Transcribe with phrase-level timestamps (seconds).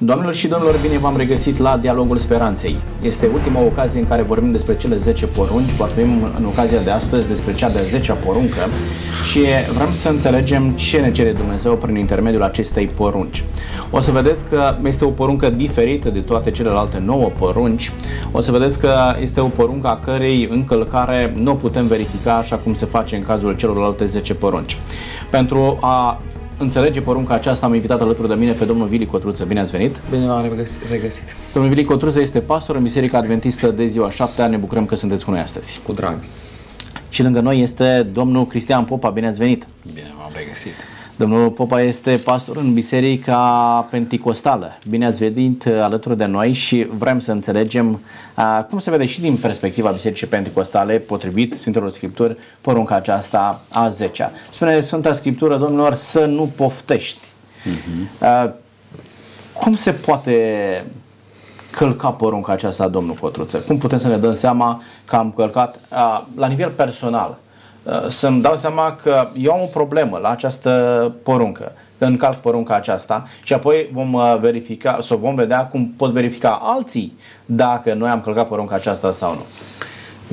[0.00, 2.76] Doamnelor și domnilor, bine v-am regăsit la Dialogul Speranței.
[3.02, 7.28] Este ultima ocazie în care vorbim despre cele 10 porunci, vorbim în ocazia de astăzi
[7.28, 8.68] despre cea de-a 10-a poruncă
[9.30, 9.40] și
[9.74, 13.44] vrem să înțelegem ce ne cere Dumnezeu prin intermediul acestei porunci.
[13.90, 17.92] O să vedeți că este o poruncă diferită de toate celelalte 9 porunci.
[18.32, 22.56] O să vedeți că este o poruncă a cărei încălcare nu o putem verifica așa
[22.56, 24.76] cum se face în cazul celorlalte 10 porunci.
[25.30, 26.20] Pentru a
[26.58, 29.44] înțelege porunca aceasta, am invitat alături de mine pe domnul Vili Cotruță.
[29.44, 30.00] Bine ați venit!
[30.10, 30.42] Bine v-am
[30.90, 31.22] regăsit!
[31.52, 35.24] Domnul Vili Cotruță este pastor în Biserica Adventistă de ziua 7 Ne bucurăm că sunteți
[35.24, 35.80] cu noi astăzi.
[35.82, 36.18] Cu drag!
[37.08, 39.10] Și lângă noi este domnul Cristian Popa.
[39.10, 39.66] Bine ați venit!
[39.94, 40.97] Bine v-am regăsit!
[41.18, 44.78] Domnul Popa este pastor în Biserica Penticostală.
[44.88, 48.00] Bine ați venit uh, alături de noi și vrem să înțelegem
[48.36, 53.88] uh, cum se vede și din perspectiva Bisericii Penticostale, potrivit Sfintelor Scripturi, porunca aceasta a
[53.88, 57.26] 10 Spune Sfânta Scriptură, domnilor, să nu poftești.
[57.26, 58.20] Uh-huh.
[58.20, 58.50] Uh,
[59.52, 60.84] cum se poate
[61.70, 63.58] călca porunca aceasta a domnul Cotruță?
[63.58, 67.38] Cum putem să ne dăm seama că am călcat uh, la nivel personal?
[67.88, 72.74] Uh, să-mi dau seama că eu am o problemă la această poruncă, că încalc porunca
[72.74, 78.08] aceasta și apoi vom uh, verifica, sau vom vedea cum pot verifica alții dacă noi
[78.08, 79.44] am călcat porunca aceasta sau nu.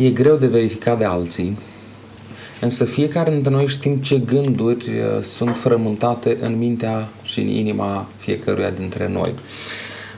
[0.03, 1.57] E greu de verificat de alții,
[2.61, 8.05] însă fiecare dintre noi știm ce gânduri uh, sunt frământate în mintea și în inima
[8.17, 9.33] fiecăruia dintre noi.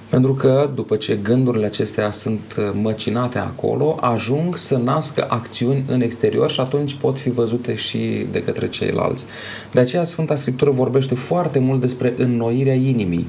[0.09, 6.01] Pentru că după ce gândurile acestea sunt uh, măcinate acolo, ajung să nască acțiuni în
[6.01, 9.25] exterior și atunci pot fi văzute și de către ceilalți.
[9.71, 13.27] De aceea Sfânta Scriptură vorbește foarte mult despre înnoirea inimii.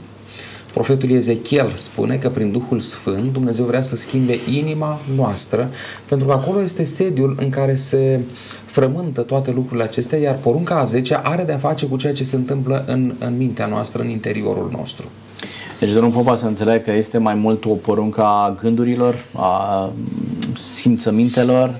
[0.72, 5.70] Profetul Ezechiel spune că prin Duhul Sfânt Dumnezeu vrea să schimbe inima noastră,
[6.08, 8.20] pentru că acolo este sediul în care se
[8.66, 12.36] frământă toate lucrurile acestea, iar porunca a 10 are de-a face cu ceea ce se
[12.36, 15.08] întâmplă în, în mintea noastră, în interiorul nostru.
[15.78, 19.90] Deci domnul Popa să înțeleg că este mai mult o poruncă a gândurilor, a
[20.60, 21.74] simțămintelor,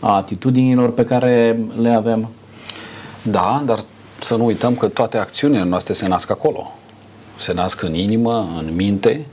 [0.00, 2.28] a atitudinilor pe care le avem.
[3.22, 3.78] Da, dar
[4.20, 6.72] să nu uităm că toate acțiunile noastre se nasc acolo.
[7.38, 9.26] Se nasc în inimă, în minte.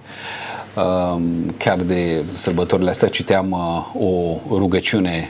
[1.58, 5.30] Chiar de sărbătorile astea citeam uh, o rugăciune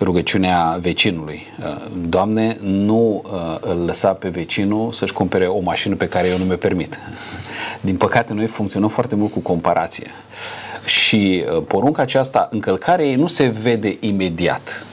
[0.00, 1.42] rugăciunea vecinului.
[1.60, 6.38] Uh, Doamne, nu uh, îl lăsa pe vecinul să-și cumpere o mașină pe care eu
[6.38, 6.98] nu mi-o permit.
[7.80, 10.10] Din păcate, noi funcționăm foarte mult cu comparație.
[10.84, 14.86] Și uh, porunca aceasta, încălcarea ei nu se vede imediat.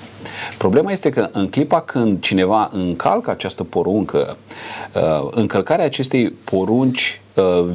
[0.58, 4.38] Problema este că în clipa când cineva încalcă această poruncă,
[5.32, 7.21] încălcarea acestei porunci Uh,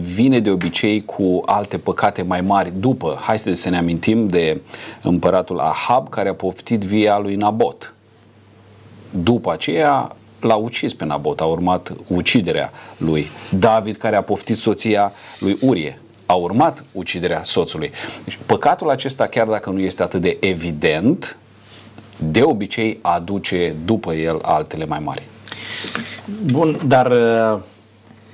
[0.01, 3.19] vine de obicei cu alte păcate mai mari după.
[3.21, 4.61] Hai să ne amintim de
[5.03, 7.95] împăratul Ahab care a poftit via lui Nabot.
[9.11, 13.27] După aceea l-a ucis pe Nabot, a urmat uciderea lui.
[13.59, 17.91] David care a poftit soția lui Urie, a urmat uciderea soțului.
[18.25, 21.37] Deci, păcatul acesta, chiar dacă nu este atât de evident,
[22.19, 25.23] de obicei aduce după el altele mai mari.
[26.45, 27.59] Bun, dar uh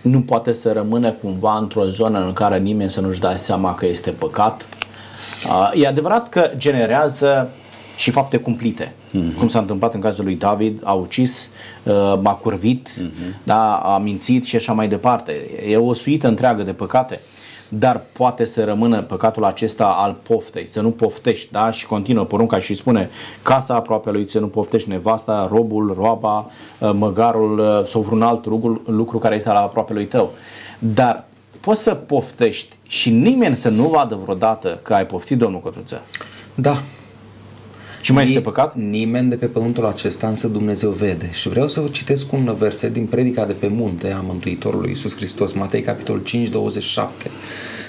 [0.02, 3.86] nu poate să rămână cumva într-o zonă în care nimeni să nu-și dea seama că
[3.86, 4.68] este păcat.
[5.74, 7.50] E adevărat că generează
[7.96, 9.38] și fapte cumplite, mm-hmm.
[9.38, 11.48] cum s-a întâmplat în cazul lui David, a ucis,
[12.22, 13.42] a curvit, mm-hmm.
[13.42, 15.32] da, a mințit și așa mai departe.
[15.68, 17.20] E o suită întreagă de păcate
[17.78, 21.70] dar poate să rămână păcatul acesta al poftei, să nu poftești, da?
[21.70, 23.10] Și continuă porunca și spune
[23.42, 28.46] casa aproape lui să nu poftești nevasta, robul, roaba, uh, măgarul uh, sau vreun alt
[28.86, 30.30] lucru care este la aproape lui tău.
[30.78, 31.24] Dar
[31.60, 36.00] poți să poftești și nimeni să nu vadă vreodată că ai poftit, domnul Cotruță?
[36.54, 36.74] Da,
[38.02, 38.76] și mai este păcat?
[38.76, 41.28] Nimeni de pe pământul acesta însă Dumnezeu vede.
[41.32, 45.16] Și vreau să vă citesc un verset din predica de pe munte a Mântuitorului Iisus
[45.16, 47.30] Hristos, Matei capitolul 5, 27.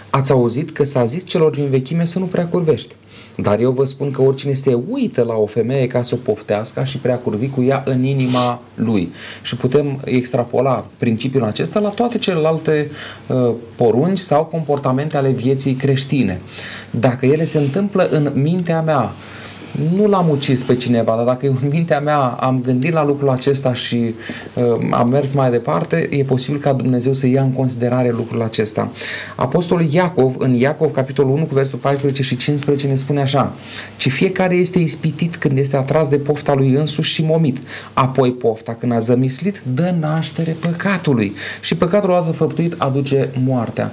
[0.09, 2.95] Ați auzit că s-a zis celor din vechime să nu prea curvești.
[3.35, 6.83] Dar eu vă spun că oricine se uită la o femeie ca să o poftească
[6.83, 9.11] și prea curvi cu ea în inima lui.
[9.41, 12.89] Și putem extrapola principiul acesta la toate celelalte
[13.27, 16.41] uh, porunci sau comportamente ale vieții creștine.
[16.89, 19.11] Dacă ele se întâmplă în mintea mea,
[19.95, 23.29] nu l-am ucis pe cineva, dar dacă eu în mintea mea am gândit la lucrul
[23.29, 24.15] acesta și
[24.53, 28.91] uh, am mers mai departe, e posibil ca Dumnezeu să ia în considerare lucrul acesta.
[29.35, 33.53] Apostolul Iacov, în Iacov, capitolul 1, cu versul 14 și 15, ne spune așa,
[33.97, 37.57] ci fiecare este ispitit când este atras de pofta lui însuși și momit.
[37.93, 41.33] Apoi pofta, când a zămislit, dă naștere păcatului.
[41.61, 43.91] Și păcatul odată făptuit aduce moartea.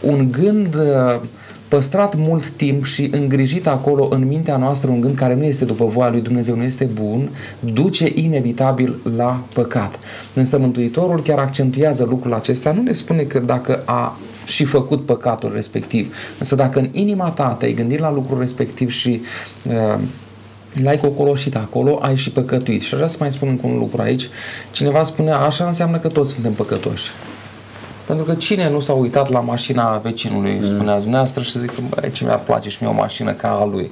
[0.00, 1.20] Un gând uh,
[1.68, 5.84] păstrat mult timp și îngrijit acolo în mintea noastră un gând care nu este după
[5.84, 7.30] voia lui Dumnezeu, nu este bun,
[7.60, 9.98] duce inevitabil la păcat.
[10.34, 14.16] Însă Mântuitorul chiar accentuează lucrul acesta, nu ne spune că dacă a
[14.46, 16.14] și făcut păcatul respectiv.
[16.38, 19.20] Însă dacă în inima ta te-ai gândit la lucrul respectiv și
[19.66, 19.98] uh,
[20.82, 22.82] l-ai cocoloșit acolo, ai și păcătuit.
[22.82, 24.28] Și vreau să mai spun încă un lucru aici.
[24.70, 27.10] Cineva spune, așa înseamnă că toți suntem păcătoși.
[28.08, 30.64] Pentru că cine nu s-a uitat la mașina vecinului, mm.
[30.64, 33.90] spunea dumneavoastră, și zic, bă, ce mi-ar place și mie o mașină ca a lui.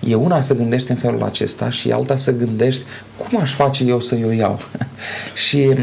[0.00, 2.82] E una să gândești în felul acesta și alta să gândești
[3.16, 4.58] cum aș face eu să o iau.
[5.46, 5.76] și uh,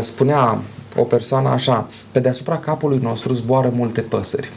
[0.00, 0.58] spunea
[0.96, 4.52] o persoană așa, pe deasupra capului nostru zboară multe păsări.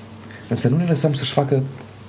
[0.49, 1.63] Însă nu ne lăsăm să-și facă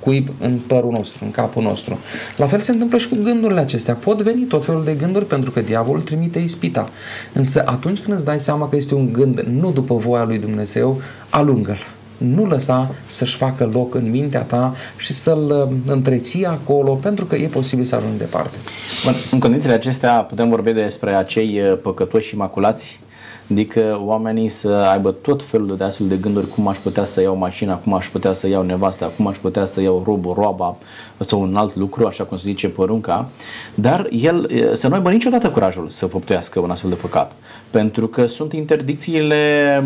[0.04, 1.98] cuib în părul nostru, în capul nostru.
[2.36, 3.94] La fel se întâmplă și cu gândurile acestea.
[3.94, 6.88] Pot veni tot felul de gânduri pentru că diavolul trimite ispita.
[7.32, 11.00] Însă atunci când îți dai seama că este un gând nu după voia lui Dumnezeu,
[11.30, 11.78] alungă-l
[12.22, 17.34] nu lăsa să-și facă loc în mintea ta și să-l uh, întreții acolo, pentru că
[17.34, 18.56] e posibil să ajungi departe.
[19.04, 23.00] Bun, în condițiile acestea putem vorbi despre acei uh, păcătoși și maculați
[23.50, 27.36] Adică oamenii să aibă tot felul de astfel de gânduri cum aș putea să iau
[27.36, 30.76] mașina, cum aș putea să iau nevasta, cum aș putea să iau robul, roaba
[31.18, 33.28] sau un alt lucru, așa cum se zice porunca,
[33.74, 37.32] dar el să nu aibă niciodată curajul să făptuiască un astfel de păcat.
[37.70, 39.84] Pentru că sunt interdicțiile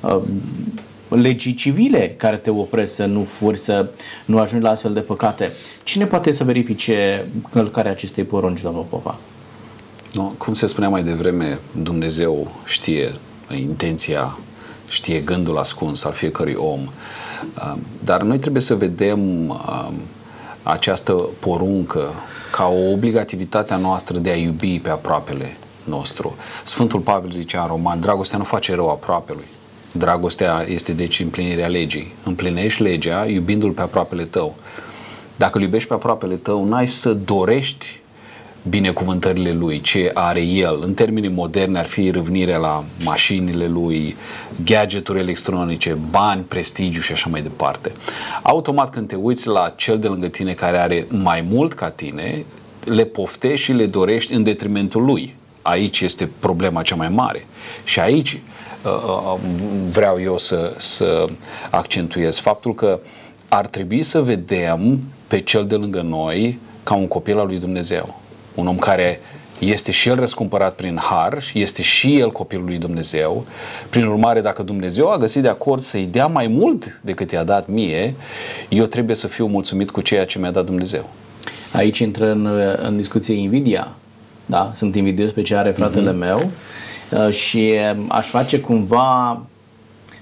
[0.00, 0.18] uh,
[1.08, 3.90] legii civile care te opresc să nu furi, să
[4.24, 5.52] nu ajungi la astfel de păcate.
[5.82, 9.18] Cine poate să verifice călcarea acestei porunci, domnul Popa?
[10.12, 13.14] Nu, cum se spunea mai devreme, Dumnezeu știe
[13.60, 14.38] intenția,
[14.88, 16.80] știe gândul ascuns al fiecărui om.
[16.80, 19.94] Um, dar noi trebuie să vedem um,
[20.62, 22.10] această poruncă
[22.50, 26.36] ca o obligativitate a noastră de a iubi pe aproapele nostru.
[26.64, 29.46] Sfântul Pavel zicea în roman, dragostea nu face rău aproapelui.
[29.92, 32.14] Dragostea este deci împlinirea legii.
[32.24, 34.56] Împlinești legea iubindu-l pe aproapele tău.
[35.36, 37.97] Dacă îl iubești pe aproapele tău, n-ai să dorești
[38.68, 40.78] binecuvântările lui, ce are el.
[40.82, 44.16] În termenii moderni ar fi râvnirea la mașinile lui,
[44.64, 47.92] gadgeturi electronice, bani, prestigiu și așa mai departe.
[48.42, 52.44] Automat când te uiți la cel de lângă tine care are mai mult ca tine,
[52.84, 55.36] le poftești și le dorești în detrimentul lui.
[55.62, 57.46] Aici este problema cea mai mare.
[57.84, 58.40] Și aici
[58.84, 59.38] uh, uh, uh,
[59.90, 61.24] vreau eu să, să
[61.70, 63.00] accentuez faptul că
[63.48, 68.17] ar trebui să vedem pe cel de lângă noi ca un copil al lui Dumnezeu
[68.58, 69.20] un om care
[69.58, 73.46] este și el răscumpărat prin har, este și el copilul lui Dumnezeu.
[73.90, 77.68] Prin urmare, dacă Dumnezeu a găsit de acord să-i dea mai mult decât i-a dat
[77.68, 78.14] mie,
[78.68, 81.08] eu trebuie să fiu mulțumit cu ceea ce mi-a dat Dumnezeu.
[81.72, 82.48] Aici intră în,
[82.82, 83.94] în discuție invidia.
[84.46, 84.72] Da?
[84.74, 86.18] Sunt invidios pe ce are fratele mm-hmm.
[86.18, 86.50] meu
[87.10, 89.42] uh, și um, aș face cumva,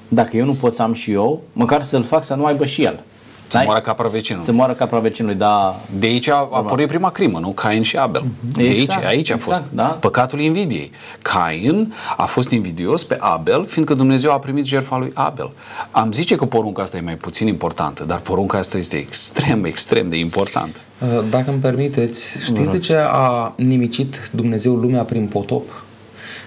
[0.08, 2.82] dacă eu nu pot să am și eu, măcar să-l fac să nu aibă și
[2.82, 3.00] el.
[3.48, 4.46] Să moară capra vecinului.
[4.46, 5.80] Să moară capra vecinului, da.
[5.98, 7.48] De aici a apărut prima crimă, nu?
[7.48, 8.22] Cain și Abel.
[8.22, 8.52] Mm-hmm.
[8.52, 9.84] De aici, exact, aici a exact, fost da?
[9.84, 10.90] păcatul invidiei.
[11.22, 15.50] Cain a fost invidios pe Abel, fiindcă Dumnezeu a primit jertfa lui Abel.
[15.90, 20.08] Am zice că porunca asta e mai puțin importantă, dar porunca asta este extrem, extrem
[20.08, 20.78] de importantă.
[21.00, 25.85] Uh, dacă îmi permiteți, știți de ce a nimicit Dumnezeu lumea prin potop?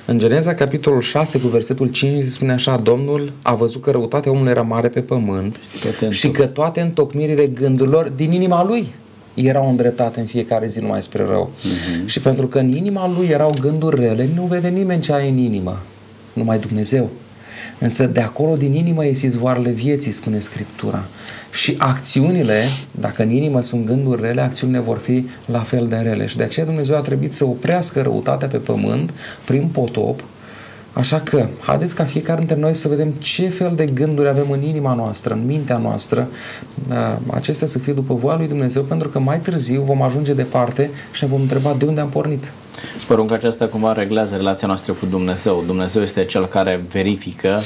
[0.10, 4.32] În Geneza, capitolul 6, cu versetul 5, se spune așa, Domnul a văzut că răutatea
[4.32, 8.88] omului era mare pe pământ toate și că toate întocmirile gândurilor din inima lui
[9.34, 11.50] erau îndreptate în fiecare zi numai spre rău.
[11.50, 12.06] Uh-huh.
[12.06, 15.38] Și pentru că în inima lui erau gânduri rele, nu vede nimeni ce ai în
[15.38, 15.80] inimă,
[16.34, 17.10] numai Dumnezeu.
[17.80, 21.06] Însă de acolo din inimă ies izvoarele vieții, spune Scriptura.
[21.52, 26.26] Și acțiunile, dacă în inimă sunt gânduri rele, acțiunile vor fi la fel de rele.
[26.26, 29.14] Și de aceea Dumnezeu a trebuit să oprească răutatea pe pământ
[29.46, 30.24] prin potop,
[30.94, 34.62] Așa că, haideți ca fiecare dintre noi să vedem ce fel de gânduri avem în
[34.62, 36.28] inima noastră, în mintea noastră,
[36.90, 36.96] uh,
[37.28, 41.24] acestea să fie după voia lui Dumnezeu, pentru că mai târziu vom ajunge departe și
[41.24, 42.52] ne vom întreba de unde am pornit.
[43.08, 45.64] Porunca aceasta cumva reglează relația noastră cu Dumnezeu.
[45.66, 47.62] Dumnezeu este cel care verifică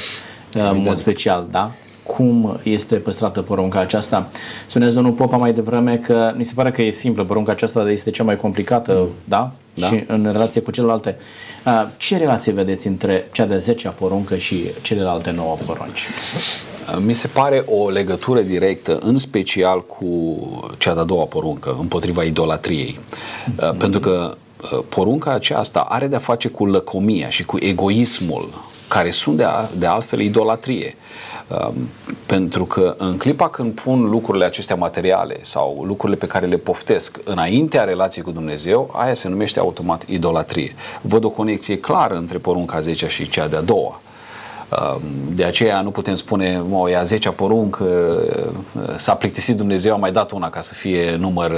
[0.56, 1.72] uh, în mod special, da?
[2.02, 4.28] cum este păstrată porunca aceasta.
[4.66, 8.10] Spuneți domnul Popa mai devreme că mi se pare că e simplă, porunca aceasta este
[8.10, 9.08] cea mai complicată, mm.
[9.24, 9.52] da?
[9.74, 9.86] Da?
[9.86, 11.16] Și în relație cu celelalte.
[11.66, 16.08] Uh, ce relație vedeți între cea de 10-a poruncă și celelalte 9 porunci?
[16.98, 20.36] Mi se pare o legătură directă, în special cu
[20.78, 22.98] cea de-a doua poruncă, împotriva idolatriei.
[22.98, 23.78] Mm-hmm.
[23.78, 24.36] Pentru că
[24.72, 28.48] uh, porunca aceasta are de-a face cu lăcomia și cu egoismul,
[28.88, 30.96] care sunt de, a, de altfel idolatrie.
[31.48, 31.88] Um,
[32.26, 37.18] pentru că în clipa când pun lucrurile acestea materiale sau lucrurile pe care le poftesc
[37.24, 40.74] înaintea relației cu Dumnezeu, aia se numește automat idolatrie.
[41.00, 44.00] Văd o conexie clară între porunca 10 și cea de-a doua.
[44.94, 45.00] Um,
[45.34, 47.84] de aceea nu putem spune, mă, e a 10 poruncă,
[48.96, 51.52] s-a plictisit Dumnezeu, a mai dat una ca să fie număr,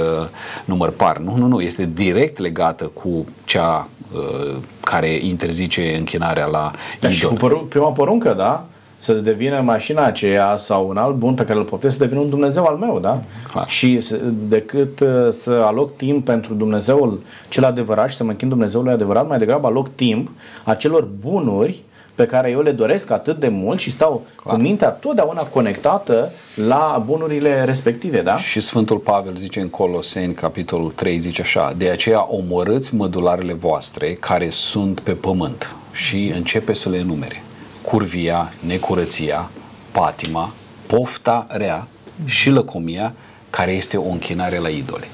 [0.65, 1.17] număr par.
[1.17, 7.09] Nu, nu, nu, este direct legată cu cea uh, care interzice închinarea la idol.
[7.09, 8.65] Și cu prima poruncă, da?
[8.99, 12.29] să devină mașina aceea sau un alt bun pe care îl poftesc să devină un
[12.29, 13.21] Dumnezeu al meu, da?
[13.51, 13.69] Clar.
[13.69, 17.19] Și să- decât uh, să aloc timp pentru Dumnezeul
[17.49, 20.31] cel adevărat și să mă închin Dumnezeului adevărat, mai degrabă aloc timp
[20.63, 21.83] acelor bunuri
[22.17, 27.03] pe care eu le doresc atât de mult și stau cu mintea totdeauna conectată la
[27.05, 28.37] bunurile respective, da?
[28.37, 34.13] Și Sfântul Pavel zice în Coloseni, capitolul 3, zice așa, de aceea omorâți mădularele voastre
[34.13, 37.43] care sunt pe pământ și începe să le enumere.
[37.81, 39.49] Curvia, necurăția,
[39.91, 40.53] patima,
[40.87, 41.87] pofta rea
[42.25, 43.13] și lăcomia,
[43.49, 45.07] care este o închinare la idole.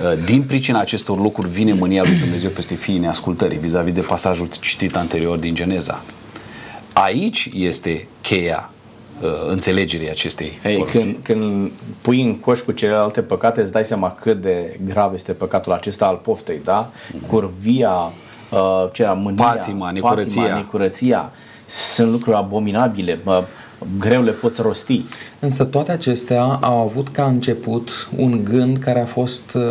[0.00, 4.48] Uh, Din pricina acestor lucruri vine mânia lui Dumnezeu peste fiii neascultării, vis-a-vis de pasajul
[4.60, 6.02] citit anterior din Geneza.
[6.92, 8.70] Aici este cheia
[9.22, 10.92] uh, înțelegerii acestei Ei, porunci.
[10.92, 11.70] când, când
[12.00, 16.06] pui în coș cu celelalte păcate, îți dai seama cât de grav este păcatul acesta
[16.06, 16.90] al poftei, da?
[17.26, 18.12] Curvia,
[18.50, 20.40] uh, ce era, mânia, Patima, necurăția.
[20.42, 21.32] patima, necurăția,
[21.66, 23.42] sunt lucruri abominabile, uh,
[23.98, 25.04] greu le pot rosti.
[25.38, 29.62] Însă toate acestea au avut ca început un gând care a fost uh,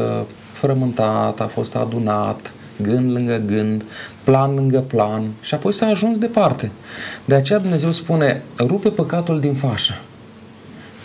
[0.52, 2.52] frământat, a fost adunat,
[2.82, 3.84] gând lângă gând,
[4.24, 6.72] plan lângă plan și apoi s-a ajuns departe.
[7.26, 9.94] De aceea Dumnezeu spune, rupe păcatul din fașă.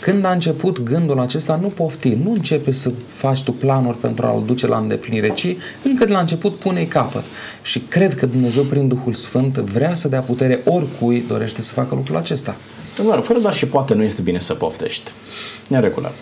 [0.00, 4.42] Când a început gândul acesta, nu pofti, nu începe să faci tu planuri pentru a-l
[4.46, 7.22] duce la îndeplinire, ci încă de la început pune-i capăt.
[7.62, 11.94] Și cred că Dumnezeu, prin Duhul Sfânt, vrea să dea putere oricui dorește să facă
[11.94, 12.56] lucrul acesta.
[13.02, 15.10] Doar, fără doar și poate nu este bine să poftești.
[15.68, 16.12] În regulă.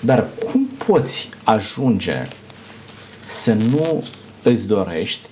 [0.00, 2.28] Dar cum poți ajunge
[3.26, 4.04] să nu
[4.42, 5.28] îți dorești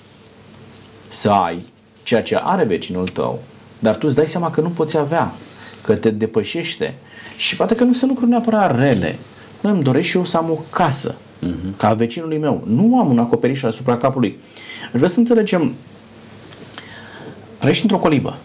[1.08, 1.62] să ai
[2.02, 3.42] ceea ce are vecinul tău,
[3.78, 5.32] dar tu îți dai seama că nu poți avea,
[5.82, 6.94] că te depășește
[7.36, 9.18] și poate că nu sunt lucruri neapărat rele.
[9.60, 11.76] Nu îmi doresc și eu să am o casă, uh-huh.
[11.76, 12.62] ca a vecinului meu.
[12.66, 14.38] Nu am un acoperiș asupra capului.
[14.84, 15.74] Aș vrea să înțelegem
[17.58, 18.36] trăiești într-o colibă.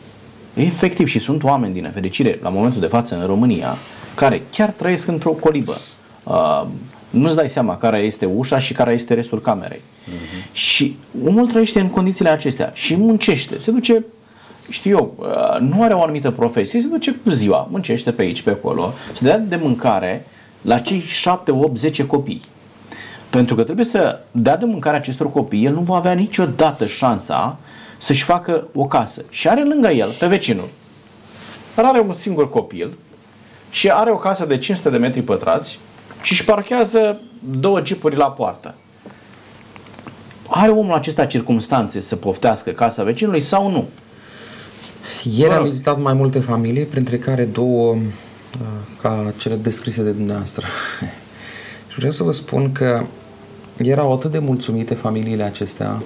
[0.66, 3.78] Efectiv și sunt oameni din nefericire la momentul de față în România
[4.16, 5.78] care chiar trăiesc într-o colibă.
[6.24, 6.66] Uh,
[7.10, 9.80] nu-ți dai seama care este ușa și care este restul camerei.
[9.80, 10.52] Uh-huh.
[10.52, 13.60] Și omul trăiește în condițiile acestea și muncește.
[13.60, 14.06] Se duce,
[14.70, 18.42] știu eu, uh, nu are o anumită profesie, se duce cu ziua, muncește pe aici,
[18.42, 20.26] pe acolo, se dea de mâncare
[20.62, 22.42] la cei 7, 8, 10 copii.
[23.30, 27.58] Pentru că trebuie să dea de mâncare acestor copii, el nu va avea niciodată șansa
[28.00, 29.24] să-și facă o casă.
[29.30, 30.70] Și are lângă el pe vecinul.
[31.76, 32.98] Dar are un singur copil
[33.70, 35.80] și are o casă de 500 de metri pătrați
[36.22, 37.22] și își parchează
[37.60, 38.76] două jeepuri la poartă.
[40.48, 43.88] Are omul acesta circumstanțe să poftească casa vecinului sau nu?
[45.24, 45.70] Ieri Mă am rog.
[45.70, 48.02] vizitat mai multe familii, printre care două uh,
[49.02, 50.66] ca cele descrise de dumneavoastră.
[51.90, 53.06] Și vreau să vă spun că
[53.78, 56.02] erau atât de mulțumite familiile acestea.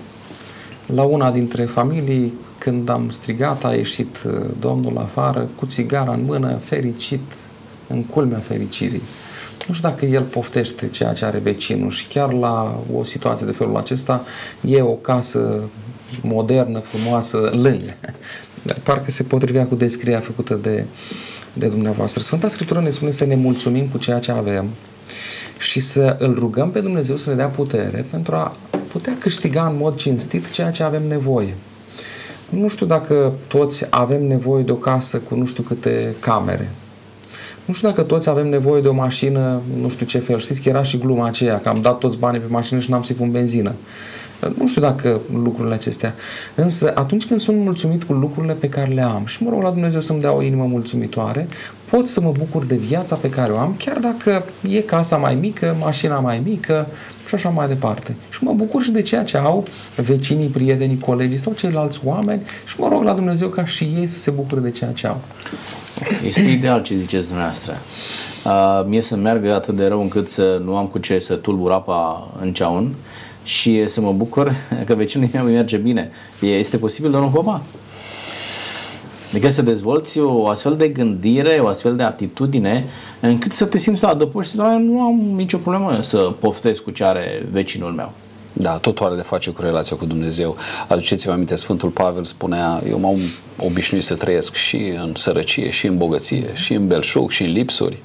[0.86, 6.24] La una dintre familii, când am strigat, a ieșit uh, domnul afară cu țigara în
[6.26, 7.22] mână, fericit,
[7.88, 9.02] în culmea fericirii.
[9.68, 13.52] Nu știu dacă el poftește ceea ce are vecinul și chiar la o situație de
[13.52, 14.24] felul acesta
[14.62, 15.60] e o casă
[16.22, 17.96] modernă, frumoasă, lângă.
[18.62, 20.86] Dar parcă se potrivea cu descrierea făcută de,
[21.54, 22.22] de dumneavoastră.
[22.22, 24.70] Sfânta Scriptură ne spune să ne mulțumim cu ceea ce avem
[25.64, 28.56] și să îl rugăm pe Dumnezeu să ne dea putere pentru a
[28.92, 31.54] putea câștiga în mod cinstit ceea ce avem nevoie.
[32.50, 36.72] Nu știu dacă toți avem nevoie de o casă cu nu știu câte camere.
[37.66, 40.40] Nu știu dacă toți avem nevoie de o mașină, nu știu ce fel.
[40.40, 43.04] Știți că era și gluma aceea, că am dat toți banii pe mașină și n-am
[43.04, 43.74] să-i pun benzină.
[44.58, 46.14] Nu știu dacă lucrurile acestea.
[46.56, 49.70] Însă atunci când sunt mulțumit cu lucrurile pe care le am și mă rog la
[49.70, 51.48] Dumnezeu să-mi dea o inimă mulțumitoare,
[51.90, 55.36] pot să mă bucur de viața pe care o am, chiar dacă e casa mai
[55.36, 56.88] mică, mașina mai mică
[57.28, 58.16] și așa mai departe.
[58.30, 59.64] Și mă bucur și de ceea ce au
[59.96, 64.18] vecinii, prietenii, colegii sau ceilalți oameni și mă rog la Dumnezeu ca și ei să
[64.18, 65.22] se bucure de ceea ce au.
[66.26, 67.78] Este ideal ce ziceți dumneavoastră.
[68.46, 71.72] Uh, mie să meargă atât de rău încât să nu am cu ce să tulbur
[71.72, 72.96] apa în ceaun
[73.44, 76.12] și să mă bucur că vecinul meu îi merge bine.
[76.42, 77.62] Este posibil, domnul Hoba?
[79.30, 82.86] Adică să dezvolți o astfel de gândire, o astfel de atitudine,
[83.20, 86.92] încât să te simți la adăpost și "Da, nu am nicio problemă să poftez cu
[86.92, 88.12] ce are vecinul meu.
[88.54, 90.56] Da, totul are de face cu relația cu Dumnezeu.
[90.88, 93.18] Aduceți-vă aminte, Sfântul Pavel spunea, eu m-am
[93.58, 97.94] obișnuit să trăiesc și în sărăcie, și în bogăție, și în belșug, și în lipsuri.
[97.94, 98.02] Um,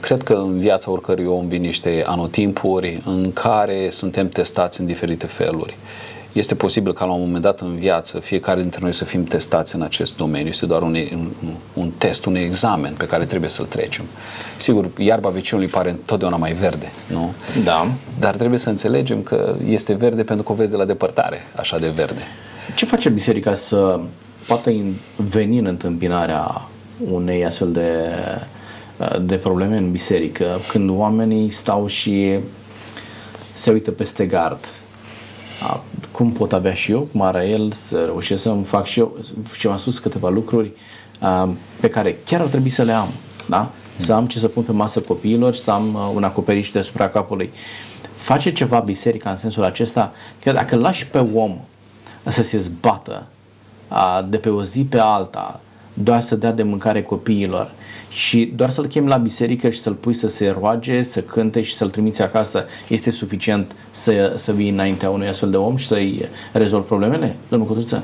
[0.00, 5.26] Cred că în viața oricărui om vin niște anotimpuri în care suntem testați în diferite
[5.26, 5.76] feluri.
[6.32, 9.74] Este posibil ca la un moment dat în viață fiecare dintre noi să fim testați
[9.74, 10.48] în acest domeniu.
[10.48, 11.30] Este doar un, un,
[11.72, 14.04] un test, un examen pe care trebuie să-l trecem.
[14.56, 17.32] Sigur, iarba vecinului pare întotdeauna mai verde, nu?
[17.64, 17.90] Da.
[18.18, 21.78] Dar trebuie să înțelegem că este verde pentru că o vezi de la depărtare, așa
[21.78, 22.22] de verde.
[22.74, 24.00] Ce face biserica să
[24.46, 24.82] poate
[25.16, 26.68] veni în întâmpinarea
[27.10, 27.88] unei astfel de,
[29.22, 32.38] de probleme în biserică, când oamenii stau și
[33.52, 34.68] se uită peste gard.
[36.10, 39.16] Cum pot avea și eu, cum are el, să reușesc să-mi fac și eu,
[39.56, 40.72] și m-a spus câteva lucruri
[41.80, 43.08] pe care chiar ar trebui să le am.
[43.48, 43.70] Da?
[43.96, 47.50] Să am ce să pun pe masă copiilor, să am un acoperiș deasupra capului.
[48.14, 51.58] Face ceva biserica în sensul acesta, că dacă lași pe om
[52.26, 53.26] să se zbată
[54.28, 55.60] de pe o zi pe alta,
[55.94, 57.70] doar să dea de mâncare copiilor
[58.12, 61.76] și doar să-l chem la biserică și să-l pui să se roage, să cânte și
[61.76, 66.28] să-l trimiți acasă, este suficient să, să vii înaintea unui astfel de om și să-i
[66.52, 68.02] rezolvi problemele, domnul Cotruță?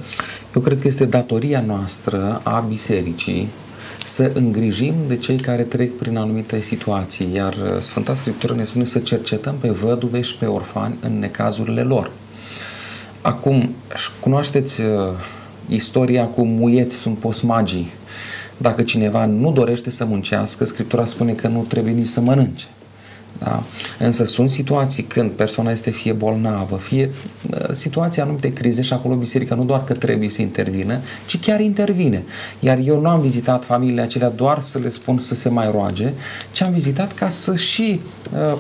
[0.54, 3.48] Eu cred că este datoria noastră a bisericii
[4.04, 8.98] să îngrijim de cei care trec prin anumite situații, iar Sfânta Scriptură ne spune să
[8.98, 12.10] cercetăm pe văduve și pe orfani în necazurile lor.
[13.20, 13.74] Acum,
[14.20, 14.88] cunoașteți uh,
[15.68, 17.92] istoria cu muieți sunt posmagii.
[18.58, 22.66] Dacă cineva nu dorește să muncească, Scriptura spune că nu trebuie nici să mănânce.
[23.38, 23.62] Da?
[23.98, 27.10] Însă sunt situații când persoana este fie bolnavă, fie
[27.50, 31.60] uh, situații anumite crize și acolo biserica nu doar că trebuie să intervină, ci chiar
[31.60, 32.24] intervine.
[32.60, 36.12] Iar eu nu am vizitat familiile acelea doar să le spun să se mai roage,
[36.52, 38.00] ci am vizitat ca să și
[38.52, 38.58] uh,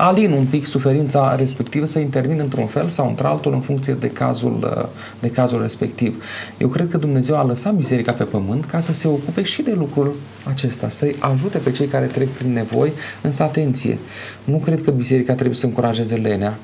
[0.00, 4.72] alin un pic suferința respectivă să intervin într-un fel sau într-altul în funcție de cazul,
[4.76, 4.88] uh,
[5.20, 6.24] de cazul respectiv.
[6.58, 9.72] Eu cred că Dumnezeu a lăsat biserica pe pământ ca să se ocupe și de
[9.72, 10.14] lucrul
[10.44, 13.98] acesta, să-i ajute pe cei care trec prin nevoi, însă atenție,
[14.44, 16.58] nu cred că biserica trebuie să încurajeze lenea,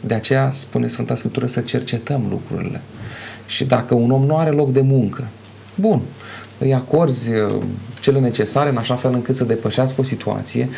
[0.00, 2.80] de aceea spune Sfânta Scriptură să cercetăm lucrurile.
[3.46, 5.28] Și dacă un om nu are loc de muncă,
[5.74, 6.00] bun,
[6.60, 7.62] îi acorzi uh,
[8.00, 10.68] cele necesare în așa fel încât să depășească o situație,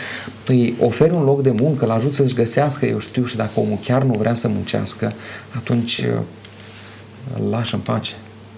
[0.47, 3.79] îi oferi un loc de muncă, îl ajut să-și găsească, eu știu, și dacă omul
[3.85, 5.13] chiar nu vrea să muncească,
[5.57, 6.21] atunci uh,
[7.39, 8.13] îl lași în pace.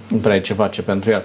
[0.09, 1.23] Nu prea ai ce face pentru el.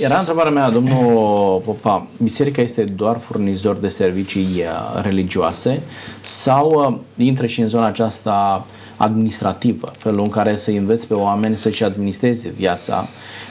[0.00, 5.80] Era întrebarea mea, domnul Popa, biserica este doar furnizor de servicii uh, religioase
[6.20, 11.84] sau intră și în zona aceasta administrativă, felul în care să înveți pe oameni să-și
[11.84, 13.08] administreze viața,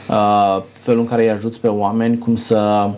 [0.08, 2.90] uh, felul în care îi ajuți pe oameni cum să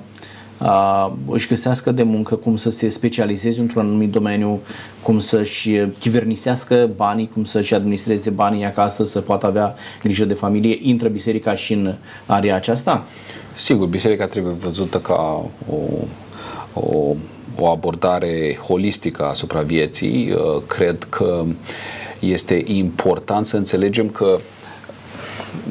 [0.58, 4.60] uh, își găsească de muncă, cum să se specializeze într-un anumit domeniu,
[5.02, 10.78] cum să-și chivernisească banii, cum să-și administreze banii acasă, să poată avea grijă de familie.
[10.82, 11.94] Intră biserica și în
[12.26, 13.04] area aceasta?
[13.52, 15.76] Sigur, biserica trebuie văzută ca o,
[16.72, 17.14] o,
[17.58, 20.30] o abordare holistică asupra vieții.
[20.30, 21.44] Uh, cred că
[22.18, 24.38] este important să înțelegem că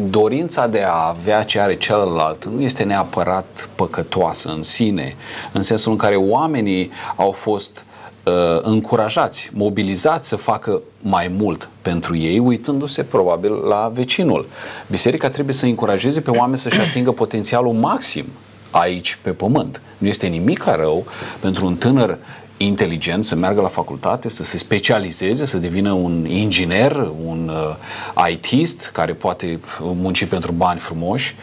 [0.09, 5.15] dorința de a avea ce are celălalt nu este neapărat păcătoasă în sine,
[5.51, 7.83] în sensul în care oamenii au fost
[8.23, 14.47] uh, încurajați, mobilizați să facă mai mult pentru ei, uitându-se probabil la vecinul.
[14.87, 18.25] Biserica trebuie să încurajeze pe oameni să-și atingă potențialul maxim
[18.71, 19.81] aici pe pământ.
[19.97, 21.05] Nu este nimic rău
[21.39, 22.17] pentru un tânăr
[22.57, 27.51] inteligent să meargă la facultate, să se specializeze, să devină un inginer, un
[28.15, 31.35] uh, ITist care poate munci pentru bani frumoși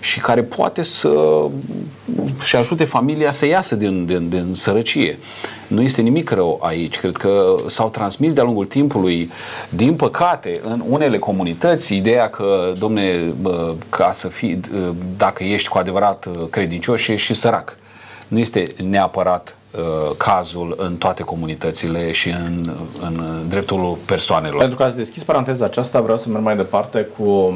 [0.00, 1.10] și care poate să
[2.42, 5.18] și ajute familia să iasă din, din, din sărăcie.
[5.66, 6.98] Nu este nimic rău aici.
[6.98, 9.30] Cred că s-au transmis de-a lungul timpului,
[9.68, 13.32] din păcate, în unele comunități, ideea că, domne,
[13.88, 14.60] ca să fii,
[15.16, 17.76] dacă ești cu adevărat credincios, ești și sărac.
[18.28, 19.61] Nu este neapărat Uh,
[20.16, 24.58] cazul în toate comunitățile și în, în dreptul persoanelor.
[24.58, 27.54] Pentru că ați deschis paranteza aceasta, vreau să merg mai departe cu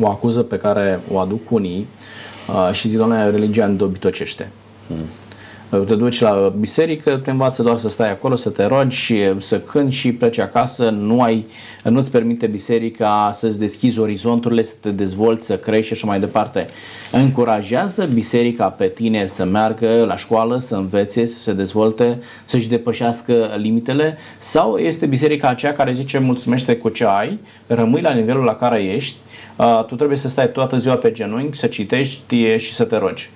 [0.00, 1.86] o acuză pe care o aduc unii
[2.48, 4.50] uh, și zic, doamne, religia îndobitocește.
[4.86, 5.04] Hmm
[5.70, 9.60] te duci la biserică, te învață doar să stai acolo, să te rogi și să
[9.60, 11.46] cânti și pleci acasă, nu ai,
[11.84, 16.66] nu-ți permite biserica să-ți deschizi orizonturile, să te dezvolți, să crești și așa mai departe.
[17.12, 23.54] Încurajează biserica pe tine să meargă la școală, să învețe, să se dezvolte, să-și depășească
[23.56, 28.54] limitele sau este biserica aceea care zice mulțumește cu ce ai, rămâi la nivelul la
[28.54, 29.16] care ești,
[29.86, 33.30] tu trebuie să stai toată ziua pe genunchi, să citești și să te rogi.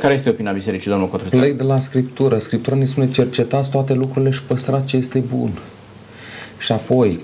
[0.00, 1.40] Care este opinia bisericii, domnul Cotruțan?
[1.40, 2.38] Plec de la Scriptură.
[2.38, 5.50] Scriptura ne spune cercetați toate lucrurile și păstrați ce este bun.
[6.58, 7.20] Și apoi,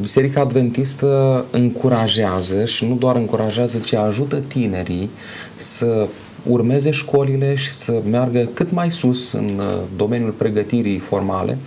[0.00, 5.10] Biserica Adventistă încurajează și nu doar încurajează, ci ajută tinerii
[5.56, 6.08] să
[6.48, 9.64] urmeze școlile și să meargă cât mai sus în uh,
[9.96, 11.58] domeniul pregătirii formale,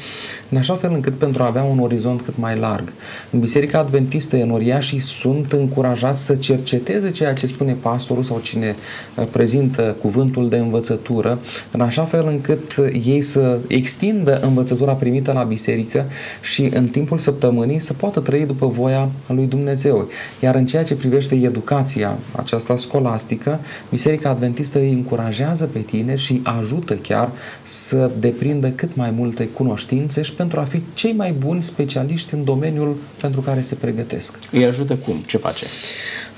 [0.50, 2.94] în așa fel încât pentru a avea un orizont cât mai larg.
[3.32, 8.76] În Biserica Adventistă enoriașii sunt încurajați să cerceteze ceea ce spune pastorul sau cine
[9.16, 11.40] uh, prezintă cuvântul de învățătură,
[11.72, 16.06] în așa fel încât ei să extindă învățătura primită la biserică
[16.42, 20.08] și în timpul săptămânii să poată trăi după voia lui Dumnezeu.
[20.42, 23.60] Iar în ceea ce privește educația aceasta scolastică,
[23.90, 27.32] Biserica Adventistă îi încurajează pe tine și ajută chiar
[27.64, 32.44] să deprindă cât mai multe cunoștințe și pentru a fi cei mai buni specialiști în
[32.44, 34.40] domeniul pentru care se pregătesc.
[34.52, 35.16] Îi ajută cum?
[35.26, 35.66] Ce face?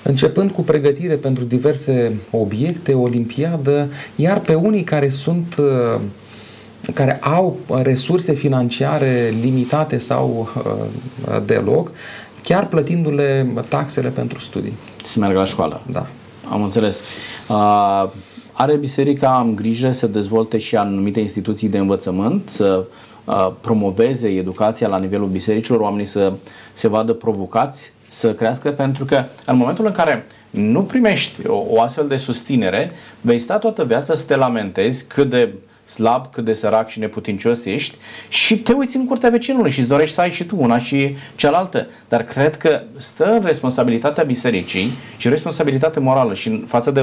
[0.07, 5.99] începând cu pregătire pentru diverse obiecte, olimpiadă, iar pe unii care sunt uh,
[6.93, 11.91] care au resurse financiare limitate sau uh, deloc,
[12.43, 14.73] chiar plătindu-le taxele pentru studii.
[15.03, 15.81] Să meargă la școală.
[15.91, 16.07] Da.
[16.51, 17.01] Am înțeles.
[17.49, 18.09] Uh,
[18.51, 22.83] are biserica am grijă să dezvolte și anumite instituții de învățământ, să
[23.25, 26.33] uh, promoveze educația la nivelul bisericilor, oamenii să
[26.73, 31.81] se vadă provocați să crească, pentru că în momentul în care nu primești o, o
[31.81, 35.53] astfel de susținere, vei sta toată viața să te lamentezi cât de
[35.87, 37.95] slab, cât de sărac și neputincios ești
[38.29, 41.15] și te uiți în curtea vecinului și îți dorești să ai și tu una și
[41.35, 41.87] cealaltă.
[42.09, 47.01] Dar cred că stă în responsabilitatea bisericii și responsabilitate morală și în față de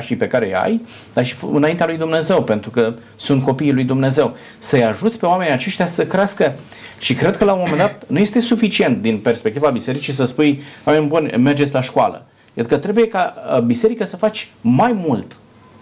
[0.00, 3.84] și pe care îi ai, dar și înaintea lui Dumnezeu, pentru că sunt copiii lui
[3.84, 4.36] Dumnezeu.
[4.58, 6.54] Să-i ajuți pe oamenii aceștia să crească
[6.98, 10.62] și cred că la un moment dat nu este suficient din perspectiva bisericii să spui,
[10.84, 12.26] oameni buni, mergeți la școală.
[12.58, 15.36] Adică trebuie ca uh, biserica să faci mai mult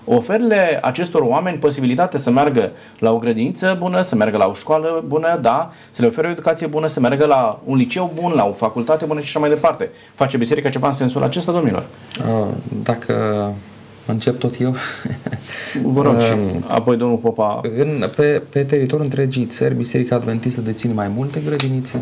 [0.09, 5.05] oferle acestor oameni posibilitatea să meargă la o grădiniță bună, să meargă la o școală
[5.07, 8.45] bună, da, să le ofere o educație bună, să meargă la un liceu bun, la
[8.45, 9.91] o facultate bună și așa mai departe.
[10.15, 11.85] Face biserica ceva în sensul acesta, domnilor?
[12.83, 13.15] Dacă
[14.07, 14.75] încep tot eu.
[15.95, 16.33] Vă rog și
[16.69, 17.61] apoi domnul Popa.
[17.77, 22.01] În, pe, pe teritoriul întregii țări, Biserica Adventistă deține mai multe grădinițe,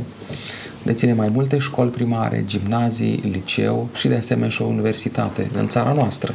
[0.87, 5.93] deține mai multe școli primare, gimnazii, liceu și de asemenea și o universitate în țara
[5.93, 6.35] noastră.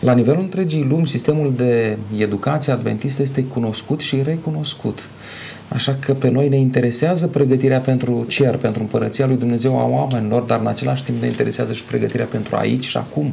[0.00, 4.98] La nivelul întregii lumi, sistemul de educație adventistă este cunoscut și recunoscut.
[5.68, 10.42] Așa că pe noi ne interesează pregătirea pentru cer, pentru împărăția lui Dumnezeu a oamenilor,
[10.42, 13.32] dar în același timp ne interesează și pregătirea pentru aici și acum.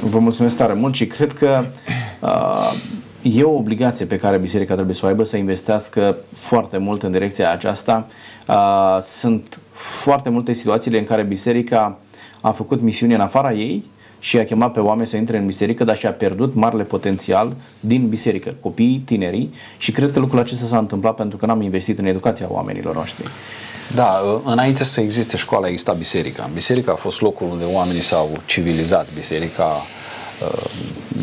[0.00, 1.64] Vă mulțumesc tare mult și cred că
[2.20, 2.72] uh,
[3.22, 7.10] e o obligație pe care biserica trebuie să o aibă, să investească foarte mult în
[7.10, 8.06] direcția aceasta.
[8.48, 11.98] Uh, sunt foarte multe situațiile în care biserica
[12.40, 13.84] a făcut misiuni în afara ei
[14.18, 18.08] și a chemat pe oameni să intre în biserică, dar și-a pierdut marele potențial din
[18.08, 22.06] biserică, copiii, tinerii și cred că lucrul acesta s-a întâmplat pentru că n-am investit în
[22.06, 23.26] educația oamenilor noștri.
[23.94, 26.50] Da, înainte să existe școala, exista biserica.
[26.54, 29.06] Biserica a fost locul unde oamenii s-au civilizat.
[29.14, 30.05] Biserica Uh,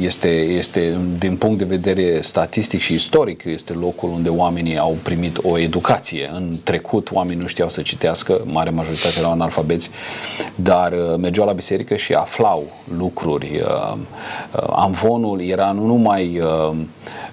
[0.02, 5.38] este, este, din punct de vedere statistic și istoric, este locul unde oamenii au primit
[5.44, 6.30] o educație.
[6.34, 9.90] În trecut, oamenii nu știau să citească, mare majoritate erau analfabeți,
[10.56, 12.64] dar uh, mergeau la biserică și aflau
[12.98, 13.62] lucruri.
[13.66, 13.98] Uh,
[14.76, 16.42] amvonul era nu numai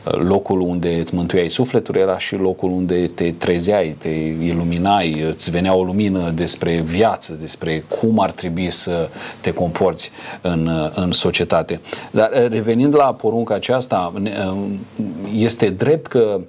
[0.05, 5.75] locul unde îți mântuiai sufletul, era și locul unde te trezeai, te iluminai, îți venea
[5.75, 9.09] o lumină despre viață, despre cum ar trebui să
[9.41, 11.70] te comporți în, în societate.
[12.11, 14.13] Dar revenind la porunca aceasta,
[15.33, 16.41] este drept că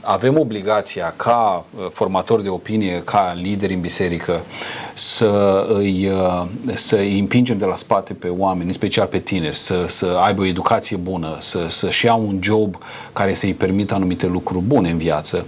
[0.00, 4.40] avem obligația ca uh, formatori de opinie, ca lideri în biserică,
[4.94, 9.56] să îi, uh, să îi împingem de la spate pe oameni, în special pe tineri,
[9.56, 12.76] să, să aibă o educație bună, să, să-și ia un job
[13.12, 15.44] care să-i permită anumite lucruri bune în viață.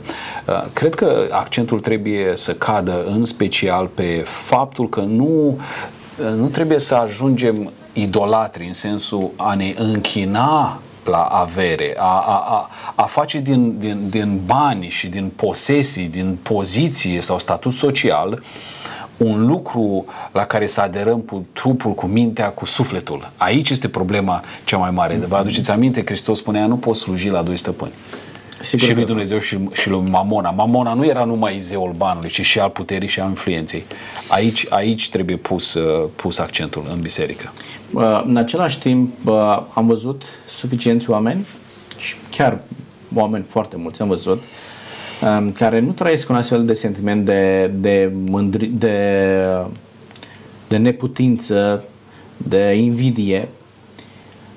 [0.46, 5.58] Uh, cred că accentul trebuie să cadă în special pe faptul că nu,
[6.36, 12.70] nu trebuie să ajungem idolatri în sensul a ne închina la avere, a, a, a,
[12.94, 18.42] a face din, din, din bani și din posesii, din poziție sau statut social
[19.16, 23.30] un lucru la care să aderăm cu trupul, cu mintea, cu sufletul.
[23.36, 25.14] Aici este problema cea mai mare.
[25.14, 27.92] Vă aduceți aminte, Hristos spunea, nu poți sluji la doi stăpâni.
[28.62, 30.50] Sigur și lui Dumnezeu și, și lui Mamona.
[30.50, 33.84] Mamona nu era numai zeul banului, ci și al puterii și al influenței.
[34.28, 37.52] Aici, aici trebuie pus, uh, pus accentul în biserică.
[38.24, 39.28] În același timp,
[39.74, 41.46] am văzut suficienți oameni
[41.98, 42.60] și chiar
[43.14, 44.44] oameni foarte mulți am văzut
[45.22, 49.36] um, care nu trăiesc un astfel de sentiment de, de, mândri, de,
[50.68, 51.84] de neputință,
[52.36, 53.48] de invidie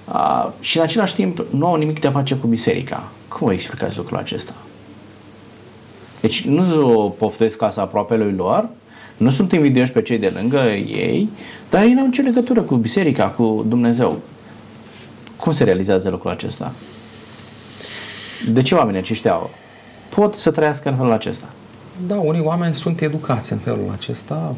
[0.08, 3.12] uh, și în același timp nu au nimic de a face cu biserica.
[3.36, 4.54] Cum vă explicați lucrul acesta?
[6.22, 8.70] Deci nu poftesc casa aproapelui lor,
[9.18, 11.30] nu sunt invidioși pe cei de lângă ei,
[11.70, 14.20] dar ei n-au nicio legătură cu biserica, cu Dumnezeu.
[15.38, 16.72] Cum se realizează lucrul acesta?
[18.52, 19.40] De ce oamenii aceștia
[20.10, 21.48] pot să trăiască în felul acesta?
[22.08, 24.56] Da, unii oameni sunt educați în felul acesta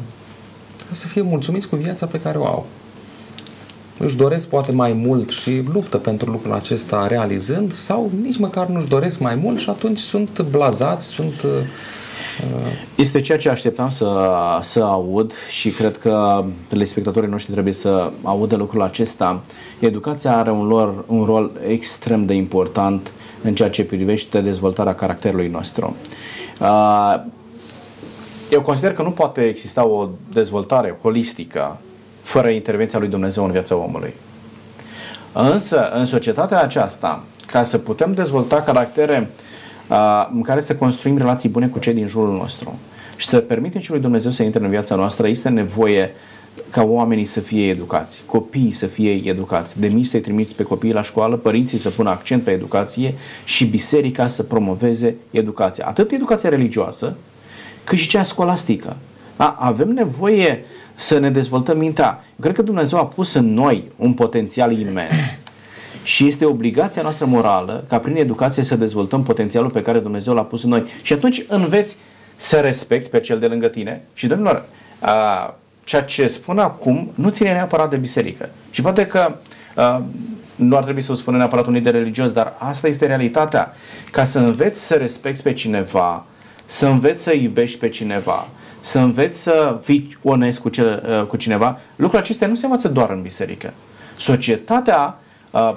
[0.88, 2.66] ca să fie mulțumiți cu viața pe care o au.
[3.98, 8.86] Își doresc poate mai mult și luptă pentru lucrul acesta realizând sau nici măcar nu-și
[8.86, 11.50] doresc mai mult și atunci sunt blazați, sunt uh,
[12.94, 14.28] este ceea ce așteptam să,
[14.60, 19.40] să aud și cred că telespectatorii noștri trebuie să audă lucrul acesta.
[19.78, 25.48] Educația are un, lor, un rol extrem de important în ceea ce privește dezvoltarea caracterului
[25.48, 25.96] nostru.
[26.60, 27.20] Uh,
[28.50, 31.78] eu consider că nu poate exista o dezvoltare holistică
[32.28, 34.14] fără intervenția lui Dumnezeu în viața omului.
[35.32, 39.30] Însă, în societatea aceasta, ca să putem dezvolta caractere
[39.88, 42.78] uh, în care să construim relații bune cu cei din jurul nostru
[43.16, 46.14] și să permitem și lui Dumnezeu să intre în viața noastră, este nevoie
[46.70, 50.92] ca oamenii să fie educați, copiii să fie educați, de mici să-i trimiți pe copiii
[50.92, 53.14] la școală, părinții să pună accent pe educație
[53.44, 55.86] și biserica să promoveze educația.
[55.86, 57.16] Atât educația religioasă,
[57.84, 58.96] cât și cea scolastică.
[59.36, 59.56] Da?
[59.58, 60.64] Avem nevoie
[60.98, 62.24] să ne dezvoltăm mintea.
[62.30, 65.38] Eu cred că Dumnezeu a pus în noi un potențial imens
[66.02, 70.42] și este obligația noastră morală ca prin educație să dezvoltăm potențialul pe care Dumnezeu l-a
[70.42, 70.84] pus în noi.
[71.02, 71.96] Și atunci înveți
[72.36, 74.64] să respecti pe cel de lângă tine și, domnilor,
[74.98, 78.48] a, ceea ce spun acum nu ține neapărat de biserică.
[78.70, 79.36] Și poate că
[79.74, 80.02] a,
[80.54, 83.72] nu ar trebui să o spună neapărat un lider religios, dar asta este realitatea.
[84.10, 86.24] Ca să înveți să respecti pe cineva,
[86.66, 88.48] să înveți să iubești pe cineva,
[88.80, 92.88] să înveți să fii onest cu, cel, uh, cu cineva, lucrurile acestea nu se învață
[92.88, 93.72] doar în biserică.
[94.16, 95.18] Societatea
[95.50, 95.74] uh,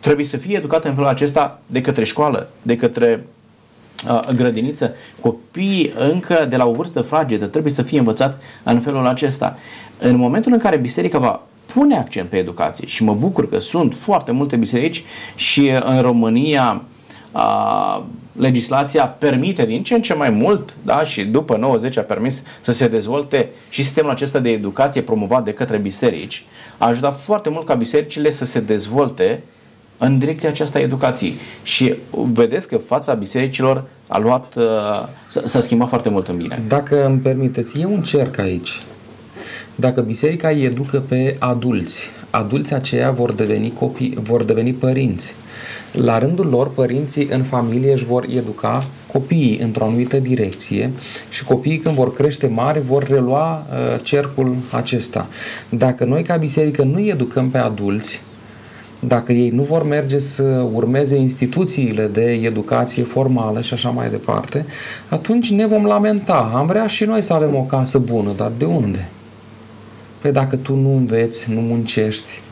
[0.00, 3.26] trebuie să fie educată în felul acesta de către școală, de către
[4.08, 4.94] uh, grădiniță.
[5.20, 9.58] Copiii încă de la o vârstă fragedă trebuie să fie învățați în felul acesta.
[9.98, 11.40] În momentul în care biserica va
[11.72, 15.04] pune accent pe educație și mă bucur că sunt foarte multe biserici
[15.34, 16.82] și în România
[17.32, 22.42] uh, legislația permite din ce în ce mai mult, da, și după 90 a permis
[22.60, 26.44] să se dezvolte și sistemul acesta de educație promovat de către biserici,
[26.78, 29.42] a ajutat foarte mult ca bisericile să se dezvolte
[29.98, 31.34] în direcția aceasta a educației.
[31.62, 36.62] Și vedeți că fața bisericilor a luat, uh, s-a schimbat foarte mult în bine.
[36.68, 38.80] Dacă îmi permiteți, e un cerc aici.
[39.74, 45.34] Dacă biserica îi educă pe adulți, adulții aceia vor deveni copii, vor deveni părinți
[45.92, 50.90] la rândul lor, părinții în familie își vor educa copiii într-o anumită direcție
[51.28, 55.26] și copiii când vor crește mari vor relua uh, cercul acesta.
[55.68, 58.20] Dacă noi ca biserică nu educăm pe adulți,
[59.00, 64.66] dacă ei nu vor merge să urmeze instituțiile de educație formală și așa mai departe,
[65.08, 66.52] atunci ne vom lamenta.
[66.54, 69.08] Am vrea și noi să avem o casă bună, dar de unde?
[70.20, 72.42] Păi dacă tu nu înveți, nu muncești,